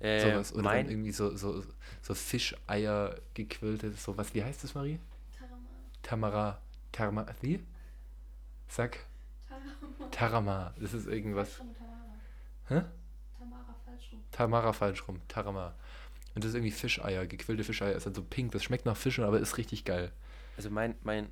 [0.00, 1.64] Äh, sowas oder dann irgendwie so so
[2.02, 4.34] so Fischeier gequillte, sowas.
[4.34, 4.98] Wie heißt das, Marie?
[6.02, 6.02] Tamara.
[6.02, 6.62] Tamara.
[6.92, 7.64] Tarma wie?
[8.68, 8.98] Sag.
[9.48, 10.10] Tarama.
[10.10, 10.74] Tarama.
[10.78, 11.60] Das ist irgendwas.
[12.68, 12.82] Hä?
[14.40, 15.20] Tamara falsch rum.
[15.28, 15.74] Tarama.
[16.34, 17.94] Und das ist irgendwie Fischeier, gequillte Fischeier.
[17.94, 20.12] Ist halt so pink, das schmeckt nach Fischen, aber ist richtig geil.
[20.56, 21.28] Also mein, mein,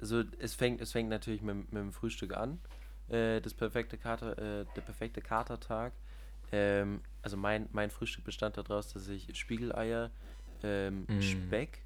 [0.00, 2.58] also es fängt, es fängt natürlich mit, mit dem Frühstück an.
[3.08, 5.92] äh, das perfekte Kater, äh, der perfekte Katertag.
[6.52, 10.10] Ähm, also mein, mein Frühstück bestand daraus, dass ich Spiegeleier,
[10.62, 11.20] ähm, Mm.
[11.20, 11.82] Speck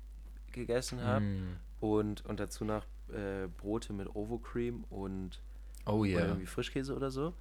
[0.52, 1.56] gegessen habe Mm.
[1.80, 5.40] und, und dazu noch äh, Brote mit Ovo-Cream und
[5.86, 6.18] Oh oder ja.
[6.26, 7.32] irgendwie Frischkäse oder so.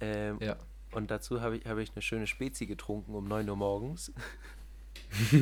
[0.00, 0.56] Ähm, Ja.
[0.94, 4.12] Und dazu habe ich, habe ich eine schöne Spezi getrunken um 9 Uhr morgens.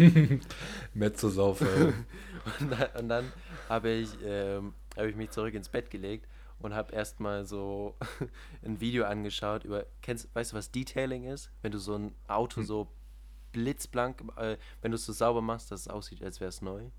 [0.95, 1.93] Metzosaufer.
[2.61, 3.33] Und dann, und dann
[3.69, 6.27] habe ich, ähm, habe ich mich zurück ins Bett gelegt
[6.59, 7.95] und habe erstmal so
[8.65, 11.53] ein Video angeschaut über, kennst, weißt du, was Detailing ist?
[11.63, 12.67] Wenn du so ein Auto Hm.
[12.67, 12.89] so
[13.53, 16.91] blitzblank, äh, wenn du es so sauber machst, dass es aussieht, als wäre es neu.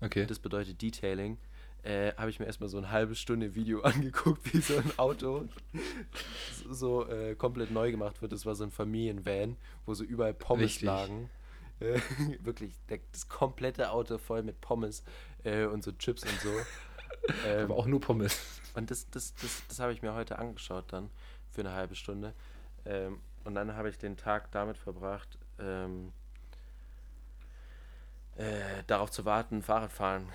[0.00, 0.26] Okay.
[0.26, 1.38] Das bedeutet Detailing.
[1.82, 5.48] Äh, habe ich mir erstmal so eine halbe Stunde Video angeguckt, wie so ein Auto
[6.70, 8.32] so, äh, komplett neu gemacht wird.
[8.32, 10.86] Das war so ein Familienvan, wo so überall Pommes Richtig.
[10.86, 11.28] lagen.
[11.80, 12.00] Äh,
[12.40, 15.02] wirklich, der, das komplette Auto voll mit Pommes
[15.42, 16.50] äh, und so Chips und so.
[17.46, 18.36] Ähm, Aber auch nur Pommes.
[18.74, 21.08] und das, das, das, das habe ich mir heute angeschaut dann
[21.52, 22.34] für eine halbe Stunde.
[22.84, 26.12] Ähm, und dann habe ich den Tag damit verbracht, ähm,
[28.34, 30.26] äh, darauf zu warten, Fahrradfahren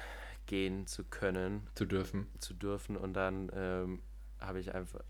[0.47, 2.27] gehen zu können, Zu dürfen.
[2.39, 2.97] zu dürfen.
[2.97, 4.01] Und dann ähm,
[4.39, 5.01] habe ich einfach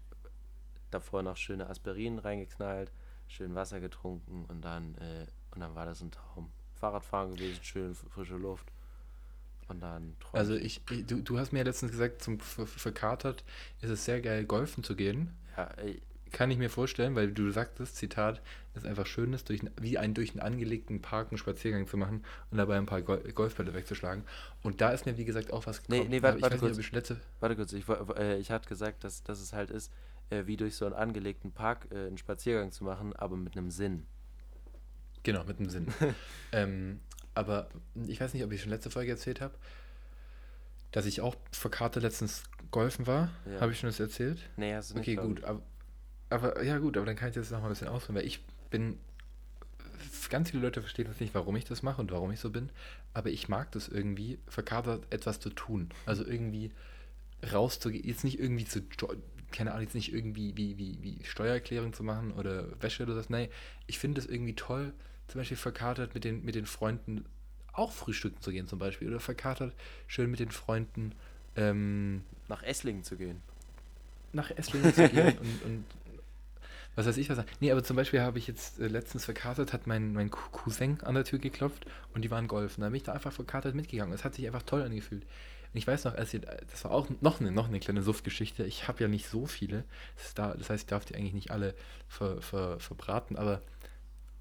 [0.91, 2.91] davor noch schöne Aspirin reingeknallt,
[3.27, 6.51] schön Wasser getrunken und dann, äh, und dann war das ein Traum.
[6.75, 8.71] Fahrradfahren gewesen, schön frische Luft.
[9.67, 13.43] Und dann träum Also ich, ich du, du hast mir letztens gesagt, zum ver- verkatert
[13.81, 15.31] ist es sehr geil, golfen zu gehen.
[15.57, 16.01] ja, ey,
[16.31, 18.41] Kann ich mir vorstellen, weil du sagtest, Zitat,
[18.73, 21.97] es ist einfach schön ist, durch, wie einen durch einen angelegten Park einen Spaziergang zu
[21.97, 24.23] machen und dabei ein paar Gol Golfbälle wegzuschlagen.
[24.63, 26.09] Und da ist mir, wie gesagt, auch was Nee, gekommen.
[26.11, 26.77] nee, warte- ich warte nicht, ob kurz.
[26.79, 29.91] ich letzte, Warte kurz, ich, äh, ich hatte gesagt, dass, dass es halt ist,
[30.29, 33.71] äh, wie durch so einen angelegten Park äh, einen Spaziergang zu machen, aber mit einem
[33.71, 34.05] Sinn.
[35.23, 35.87] Genau, mit dem Sinn.
[36.51, 36.99] ähm,
[37.33, 37.69] aber
[38.07, 39.53] ich weiß nicht, ob ich schon letzte Folge erzählt habe,
[40.91, 43.29] dass ich auch verkatert letztens golfen war.
[43.45, 43.61] Ja.
[43.61, 44.39] Habe ich schon das erzählt?
[44.57, 45.07] Nee, hast du nicht.
[45.07, 45.43] Okay, gut.
[45.43, 45.61] Aber,
[46.29, 48.97] aber ja, gut, aber dann kann ich das nochmal ein bisschen ausführen, weil ich bin.
[50.29, 52.69] Ganz viele Leute verstehen das nicht, warum ich das mache und warum ich so bin.
[53.13, 55.89] Aber ich mag das irgendwie, verkatert etwas zu tun.
[56.05, 56.71] Also irgendwie
[57.53, 58.81] rauszugehen, jetzt nicht irgendwie zu,
[59.51, 63.29] keine Ahnung, jetzt nicht irgendwie wie, wie, wie Steuererklärung zu machen oder Wäsche oder das.
[63.29, 63.47] Nein,
[63.85, 64.91] ich finde es irgendwie toll,
[65.29, 67.23] zum Beispiel verkatert mit den, mit den Freunden
[67.71, 69.07] auch frühstücken zu gehen zum Beispiel.
[69.07, 69.73] Oder verkatert
[70.07, 71.13] schön mit den Freunden
[71.55, 73.41] ähm, Nach Esslingen zu gehen.
[74.33, 75.85] nach Esslingen zu gehen und, und
[76.97, 77.37] was weiß ich was.
[77.61, 80.99] Nee, aber zum Beispiel habe ich jetzt äh, letztens verkartet, hat mein, mein Cou- Cousin
[81.03, 82.81] an der Tür geklopft und die waren golfen.
[82.81, 84.13] Da bin ich da einfach verkartet mitgegangen.
[84.13, 85.23] Es hat sich einfach toll angefühlt.
[85.23, 88.63] Und ich weiß noch, als ich, das war auch noch eine, noch eine kleine Suftgeschichte.
[88.65, 89.83] Ich habe ja nicht so viele.
[90.17, 91.75] Das, da, das heißt, ich darf die eigentlich nicht alle
[92.07, 93.35] ver, ver, verbraten.
[93.37, 93.61] Aber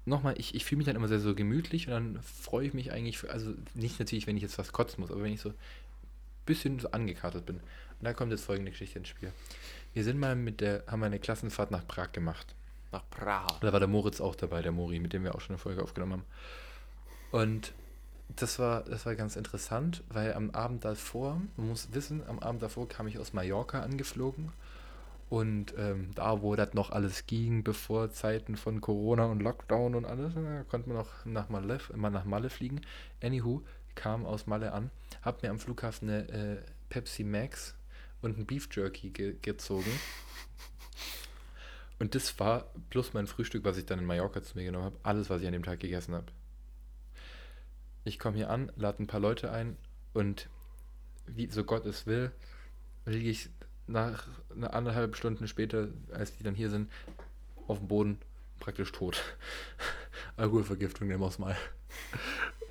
[0.05, 2.91] nochmal, ich, ich fühle mich dann immer sehr so gemütlich und dann freue ich mich
[2.91, 5.49] eigentlich, für, also nicht natürlich, wenn ich jetzt was kotzen muss, aber wenn ich so
[5.49, 5.55] ein
[6.45, 7.57] bisschen so angekartet bin.
[7.57, 9.31] Und da kommt jetzt folgende Geschichte ins Spiel.
[9.97, 12.53] Wir sind mal mit der, haben wir eine Klassenfahrt nach Prag gemacht.
[12.91, 13.47] Nach Praha.
[13.61, 15.81] Da war der Moritz auch dabei, der Mori, mit dem wir auch schon eine Folge
[15.81, 16.25] aufgenommen haben.
[17.31, 17.73] Und
[18.29, 22.61] das war, das war ganz interessant, weil am Abend davor, man muss wissen, am Abend
[22.61, 24.51] davor kam ich aus Mallorca angeflogen.
[25.31, 30.05] Und ähm, da, wo das noch alles ging, bevor Zeiten von Corona und Lockdown und
[30.05, 32.81] alles, da konnte man noch nach Malle, immer nach Malle fliegen.
[33.23, 33.63] Anywho,
[33.95, 34.91] kam aus Malle an,
[35.23, 36.57] hab mir am Flughafen eine äh,
[36.89, 37.73] Pepsi Max
[38.21, 39.91] und ein Beef Jerky ge gezogen.
[41.99, 44.99] Und das war plus mein Frühstück, was ich dann in Mallorca zu mir genommen habe,
[45.03, 46.27] alles, was ich an dem Tag gegessen habe.
[48.03, 49.77] Ich komme hier an, lade ein paar Leute ein
[50.13, 50.47] und
[51.25, 52.31] wie so Gott es will,
[53.05, 53.49] liege ich
[53.87, 56.91] nach einer anderthalb Stunden später, als die dann hier sind,
[57.67, 58.17] auf dem Boden
[58.59, 59.21] praktisch tot.
[60.37, 61.57] Alkoholvergiftung, nehmen wir es mal.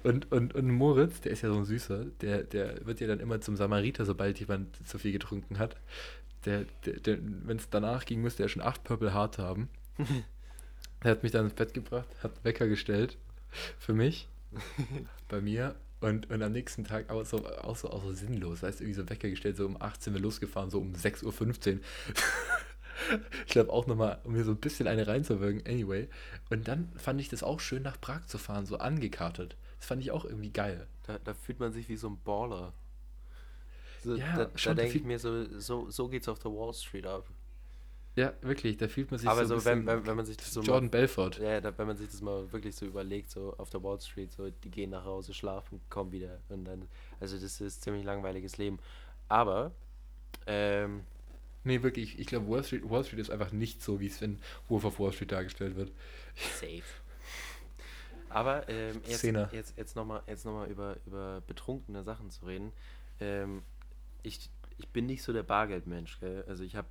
[0.07, 3.19] Und, und, und Moritz, der ist ja so ein Süßer, der, der wird ja dann
[3.19, 5.75] immer zum Samariter, sobald jemand zu viel getrunken hat.
[6.45, 9.69] Der, der, der, Wenn es danach ging, müsste er schon acht Purple Heart haben.
[11.01, 13.19] er hat mich dann ins Bett gebracht, hat einen Wecker gestellt
[13.81, 14.29] für mich,
[15.29, 15.75] bei mir.
[16.01, 18.63] Und, und am nächsten Tag auch so, auch so, auch so sinnlos.
[18.63, 21.81] Heißt irgendwie so Wecker gestellt, so um 18 Uhr losgefahren, so um 6.15 Uhr.
[23.45, 25.67] ich glaube auch nochmal, um mir so ein bisschen eine reinzuwirken.
[25.67, 26.07] Anyway.
[26.49, 29.57] Und dann fand ich das auch schön, nach Prag zu fahren, so angekartet.
[29.87, 30.89] Fand ich auch irgendwie geil.
[31.05, 32.73] Da, da fühlt man sich wie so ein Baller.
[34.03, 37.07] So, Ja, da da denke ich mir so, so, so geht's auf der Wall Street
[37.07, 37.25] ab.
[38.17, 40.37] Ja, wirklich, da fühlt man sich Aber so, so, ein wenn, wenn, wenn man sich
[40.39, 41.39] das so Jordan Belfort.
[41.39, 44.01] mal, ja, da, wenn man sich das mal wirklich so überlegt, so auf der Wall
[44.01, 46.89] Street, so die gehen nach Hause, schlafen, kommen wieder und dann,
[47.21, 48.79] also das ist ziemlich langweiliges Leben.
[49.29, 49.73] Aber,
[50.47, 51.05] ähm,
[51.65, 54.39] Nee, wirklich, ich glaube, Wall Street, Wall Street ist einfach nicht so, wie es in
[54.69, 55.91] Wolf of Wall Street dargestellt wird.
[56.37, 56.85] safe.
[58.37, 59.49] Aber ähm, jetzt, Szene.
[59.53, 62.73] jetzt, jetzt nochmal jetzt noch mal über, über betrunkene Sachen zu reden.
[63.21, 63.63] Ähm,
[64.23, 66.45] ich, ich bin nicht so der Bargeldmensch, gell?
[66.47, 66.89] Also ich habe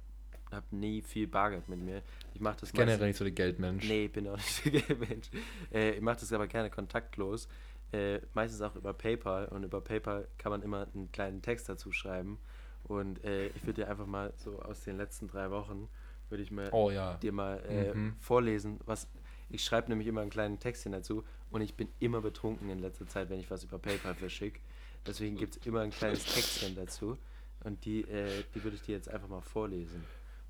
[0.52, 2.02] habe nie viel Bargeld mit mir.
[2.34, 3.88] Ich mache das Generell meistens- nicht so der Geldmensch.
[3.88, 5.30] Nee, ich bin auch nicht der Geldmensch.
[5.74, 7.48] Äh, ich mache das aber gerne kontaktlos.
[7.92, 9.46] Äh, meistens auch über PayPal.
[9.48, 12.40] Und über PayPal kann man immer einen kleinen Text dazu schreiben.
[12.84, 15.90] Und äh, ich würde dir einfach mal so aus den letzten drei Wochen,
[16.30, 17.16] würde ich mal Oh ja.
[17.18, 18.16] dir mal äh, Mhm.
[18.20, 19.08] vorlesen, was
[19.50, 23.08] ich schreibe nämlich immer einen kleinen Textchen dazu und ich bin immer betrunken in letzter
[23.08, 24.60] Zeit, wenn ich was über PayPal verschicke.
[25.06, 27.18] Deswegen gibt es immer ein kleines Textchen dazu
[27.64, 30.04] und die, äh, die würde ich dir jetzt einfach mal vorlesen.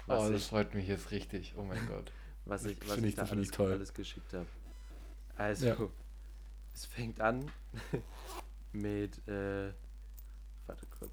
[0.08, 1.54] Oh, das ich, freut mich jetzt richtig.
[1.58, 2.12] Oh mein Gott.
[2.46, 3.72] was ich, was ich ich- da alles, ich toll.
[3.72, 4.46] alles geschickt habe.
[5.36, 5.78] Also, Ja.
[6.74, 7.52] es fängt an
[8.72, 9.74] mit, äh,
[10.68, 11.12] warte kurz.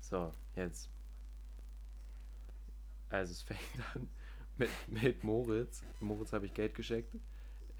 [0.00, 0.88] So, jetzt.
[3.08, 3.60] Also es fängt
[3.94, 4.08] an
[4.58, 5.82] mit, mit Moritz.
[6.00, 7.12] Moritz habe ich Geld geschickt.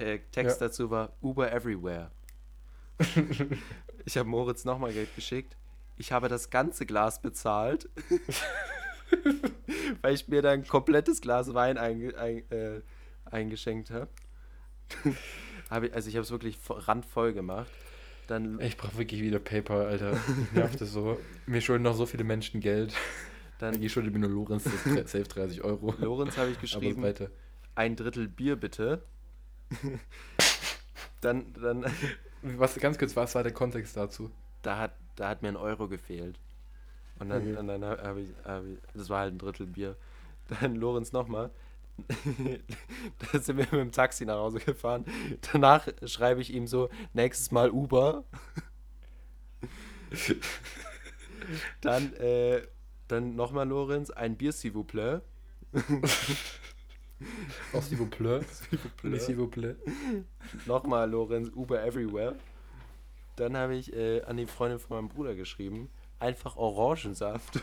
[0.01, 0.67] Äh, Text Ja.
[0.69, 2.11] dazu war Uber Everywhere.
[4.05, 5.57] ich habe Moritz nochmal Geld geschickt.
[5.97, 7.89] Ich habe das ganze Glas bezahlt,
[10.03, 12.81] weil ich mir dann ein komplettes Glas Wein einge, ein, äh,
[13.27, 14.09] eingeschenkt habe.
[15.71, 17.71] hab ich, also ich habe es wirklich vo- randvoll gemacht.
[18.27, 20.13] Dann Ich brauche wirklich wieder PayPal, Alter.
[20.13, 21.19] Mich nervt das so.
[21.47, 22.95] Mir schulden noch so viele Menschen Geld.
[23.59, 25.95] Dann Ich schulde mir nur Lorenz das safe 30 Euro.
[25.99, 27.31] Lorenz habe ich geschrieben, weiter.
[27.75, 29.03] ein Drittel Bier bitte.
[31.21, 31.85] dann, dann,
[32.43, 34.31] Was, ganz kurz, was war der Kontext dazu?
[34.63, 36.39] da hat, da hat mir ein Euro gefehlt.
[37.19, 37.67] Und dann, Okay.
[37.67, 39.97] dann habe ich, hab ich, das war halt ein Drittel Bier.
[40.61, 41.51] Dann Lorenz nochmal.
[43.33, 45.05] da sind wir mit dem Taxi nach Hause gefahren.
[45.53, 48.25] Danach schreibe ich ihm so, nächstes Mal Uber.
[51.81, 52.63] dann, äh,
[53.09, 55.21] dann nochmal Lorenz, ein Bier, s'il vous plaît.
[57.73, 58.41] Auch s'il vous plaît.
[59.03, 59.77] Nicht s'il vous plaît.
[60.67, 62.37] Nochmal Lorenz, Uber Everywhere.
[63.37, 67.61] Dann habe ich äh, an die Freundin von meinem Bruder geschrieben, einfach Orangensaft.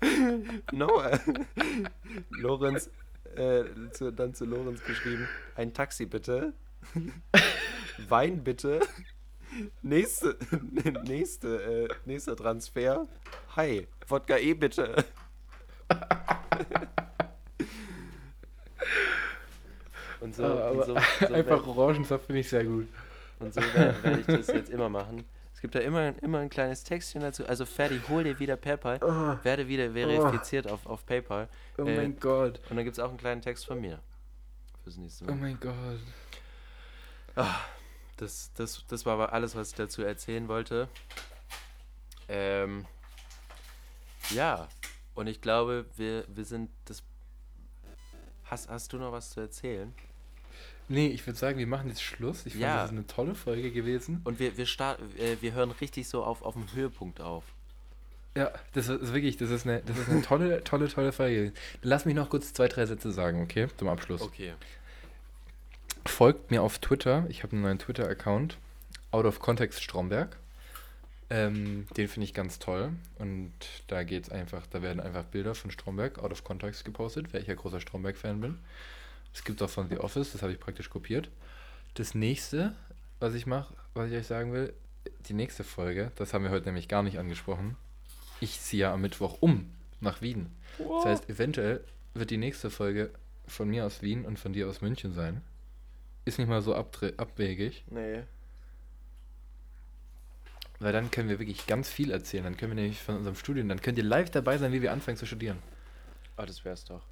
[0.72, 1.18] no, äh,
[2.30, 2.90] Lorenz,
[3.36, 6.52] äh, zu, dann zu Lorenz geschrieben, ein Taxi bitte,
[8.08, 8.80] Wein bitte,
[9.82, 10.36] nächste,
[11.04, 13.06] nächste, äh, nächster Transfer,
[13.56, 15.04] hi, Wodka E bitte.
[20.24, 20.94] Und so, aber und so,
[21.28, 22.88] so einfach werd- Orangensaft finde ich sehr gut.
[23.40, 25.24] und so werde werd ich das jetzt immer machen.
[25.54, 27.46] Es gibt da immer, immer ein kleines Textchen dazu.
[27.46, 29.00] Also fertig, hol dir wieder PayPal,
[29.42, 31.48] werde wieder verifiziert auf, auf PayPal.
[31.78, 32.60] Oh Äh, mein Gott.
[32.70, 34.00] Und dann gibt es auch einen kleinen Text von mir.
[34.82, 35.36] Fürs nächste Oh Mal.
[35.36, 36.00] mein Gott.
[38.16, 40.88] Das, das, das war aber alles, was ich dazu erzählen wollte.
[42.28, 42.84] Ähm,
[44.30, 44.68] ja,
[45.14, 47.02] und ich glaube, wir, wir sind das.
[48.44, 49.92] Hast, hast du noch was zu erzählen?
[50.88, 52.44] Nee, ich würde sagen, wir machen jetzt Schluss.
[52.46, 52.76] Ich fand, Ja.
[52.82, 54.20] das ist eine tolle Folge gewesen.
[54.24, 57.44] Und wir, wir, start, äh, wir hören richtig so auf, auf dem Höhepunkt auf.
[58.36, 61.36] Ja, das ist wirklich, das ist eine, das ist eine tolle, tolle, tolle Folge.
[61.36, 61.54] gewesen.
[61.82, 63.68] Lass mich noch kurz zwei, drei Sätze sagen, okay?
[63.76, 64.20] Zum Abschluss.
[64.22, 64.52] Okay.
[66.06, 67.24] Folgt mir auf Twitter.
[67.28, 68.58] Ich habe einen neuen Twitter-Account.
[69.10, 70.36] Out of Context Stromberg.
[71.30, 72.90] Ähm, den finde ich ganz toll.
[73.18, 73.52] Und
[73.86, 77.46] da geht's einfach, da werden einfach Bilder von Stromberg out of context gepostet, weil ich
[77.48, 78.58] ja großer Stromberg-Fan bin.
[79.34, 81.28] Es gibt auch von The Office, das habe ich praktisch kopiert.
[81.94, 82.74] Das nächste,
[83.20, 84.72] was ich mache, was ich euch sagen will,
[85.28, 87.76] die nächste Folge, das haben wir heute nämlich gar nicht angesprochen.
[88.40, 89.70] Ich ziehe ja am Mittwoch um
[90.00, 90.50] nach Wien.
[90.78, 93.10] Das heißt, eventuell wird die nächste Folge
[93.46, 95.42] von mir aus Wien und von dir aus München sein.
[96.24, 98.22] Ist nicht mal so abwegig, Nee.
[100.78, 102.44] weil dann können wir wirklich ganz viel erzählen.
[102.44, 104.92] Dann können wir nämlich von unserem Studium, dann könnt ihr live dabei sein, wie wir
[104.92, 105.58] anfangen zu studieren.
[106.36, 107.02] Ah, das wär's doch.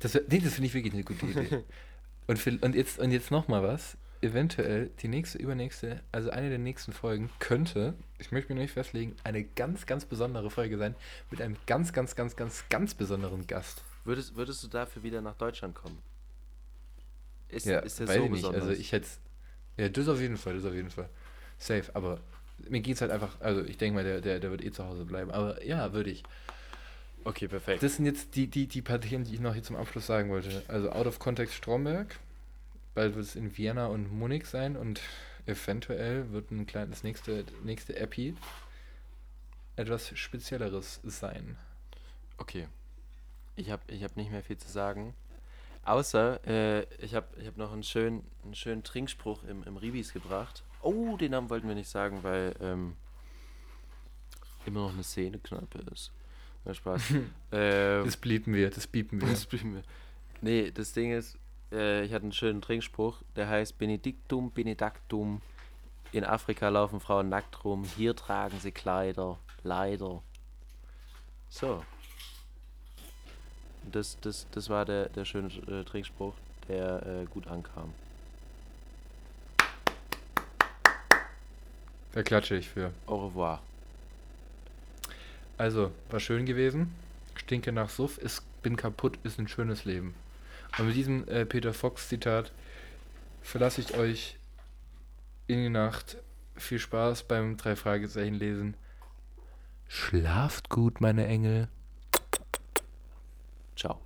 [0.00, 1.64] Das, nee, das finde ich wirklich eine gute Idee.
[2.26, 3.96] und, für, und jetzt, und jetzt nochmal was.
[4.22, 8.74] Eventuell die nächste, übernächste, also eine der nächsten Folgen könnte, ich möchte mich noch nicht
[8.74, 10.94] festlegen, eine ganz, ganz besondere Folge sein
[11.30, 13.82] mit einem ganz, ganz, ganz, ganz, ganz besonderen Gast.
[14.04, 15.96] Würdest, würdest du dafür wieder nach Deutschland kommen?
[17.48, 18.40] Ist, ja, ist der weiß so ich nicht.
[18.42, 18.62] besonders?
[18.62, 19.08] Also ich hätte
[19.78, 21.08] Ja, das auf jeden Fall, das auf jeden Fall.
[21.58, 22.20] Safe, aber
[22.68, 24.84] mir geht es halt einfach, also ich denke mal, der, der, der wird eh zu
[24.84, 25.30] Hause bleiben.
[25.30, 26.22] Aber ja, würde ich.
[27.24, 27.82] Okay, perfekt.
[27.82, 30.30] Das sind jetzt die, die, die paar Themen, die ich noch hier zum Abschluss sagen
[30.30, 30.62] wollte.
[30.68, 32.18] Also Out of Context Stromberg.
[32.94, 35.00] Bald wird es in Vienna und Munich sein und
[35.46, 38.34] eventuell wird ein kleines nächste, nächste Epi
[39.76, 41.56] etwas Spezielleres sein.
[42.36, 42.68] Okay.
[43.56, 45.14] Ich habe ich hab nicht mehr viel zu sagen.
[45.84, 50.12] Außer, äh, ich habe ich hab noch einen schönen, einen schönen Trinkspruch im, im Ribis
[50.12, 50.62] gebracht.
[50.82, 52.96] Oh, den Namen wollten wir nicht sagen, weil ähm,
[54.66, 56.12] immer noch eine Szenekneipe ist.
[56.64, 57.02] Na, Spaß.
[57.52, 59.28] ähm, Das blieben wir, das biepen wir.
[59.28, 59.82] das blieben wir.
[60.42, 61.38] Nee, das Ding ist,
[61.72, 65.40] äh, ich hatte einen schönen Trinkspruch, der heißt Benediktum, Benedaktum.
[66.12, 70.22] In Afrika laufen Frauen nackt rum, hier tragen sie Kleider, leider.
[71.48, 71.82] So,
[73.90, 76.34] das, das, das war der, der schöne äh, Trinkspruch,
[76.68, 77.92] der äh, gut ankam.
[82.12, 82.92] Da klatsche ich für.
[83.06, 83.60] Au revoir.
[85.60, 86.90] Also, war schön gewesen.
[87.34, 90.14] Stinke nach Suff, ist, bin kaputt, ist ein schönes Leben.
[90.78, 92.50] Und mit diesem äh, Peter Fox Zitat
[93.42, 94.38] verlasse ich euch
[95.48, 96.16] in die Nacht.
[96.56, 98.74] Viel Spaß beim drei Fragezeichen lesen.
[99.86, 101.68] Schlaft gut, meine Engel.
[103.76, 104.00] Ciao.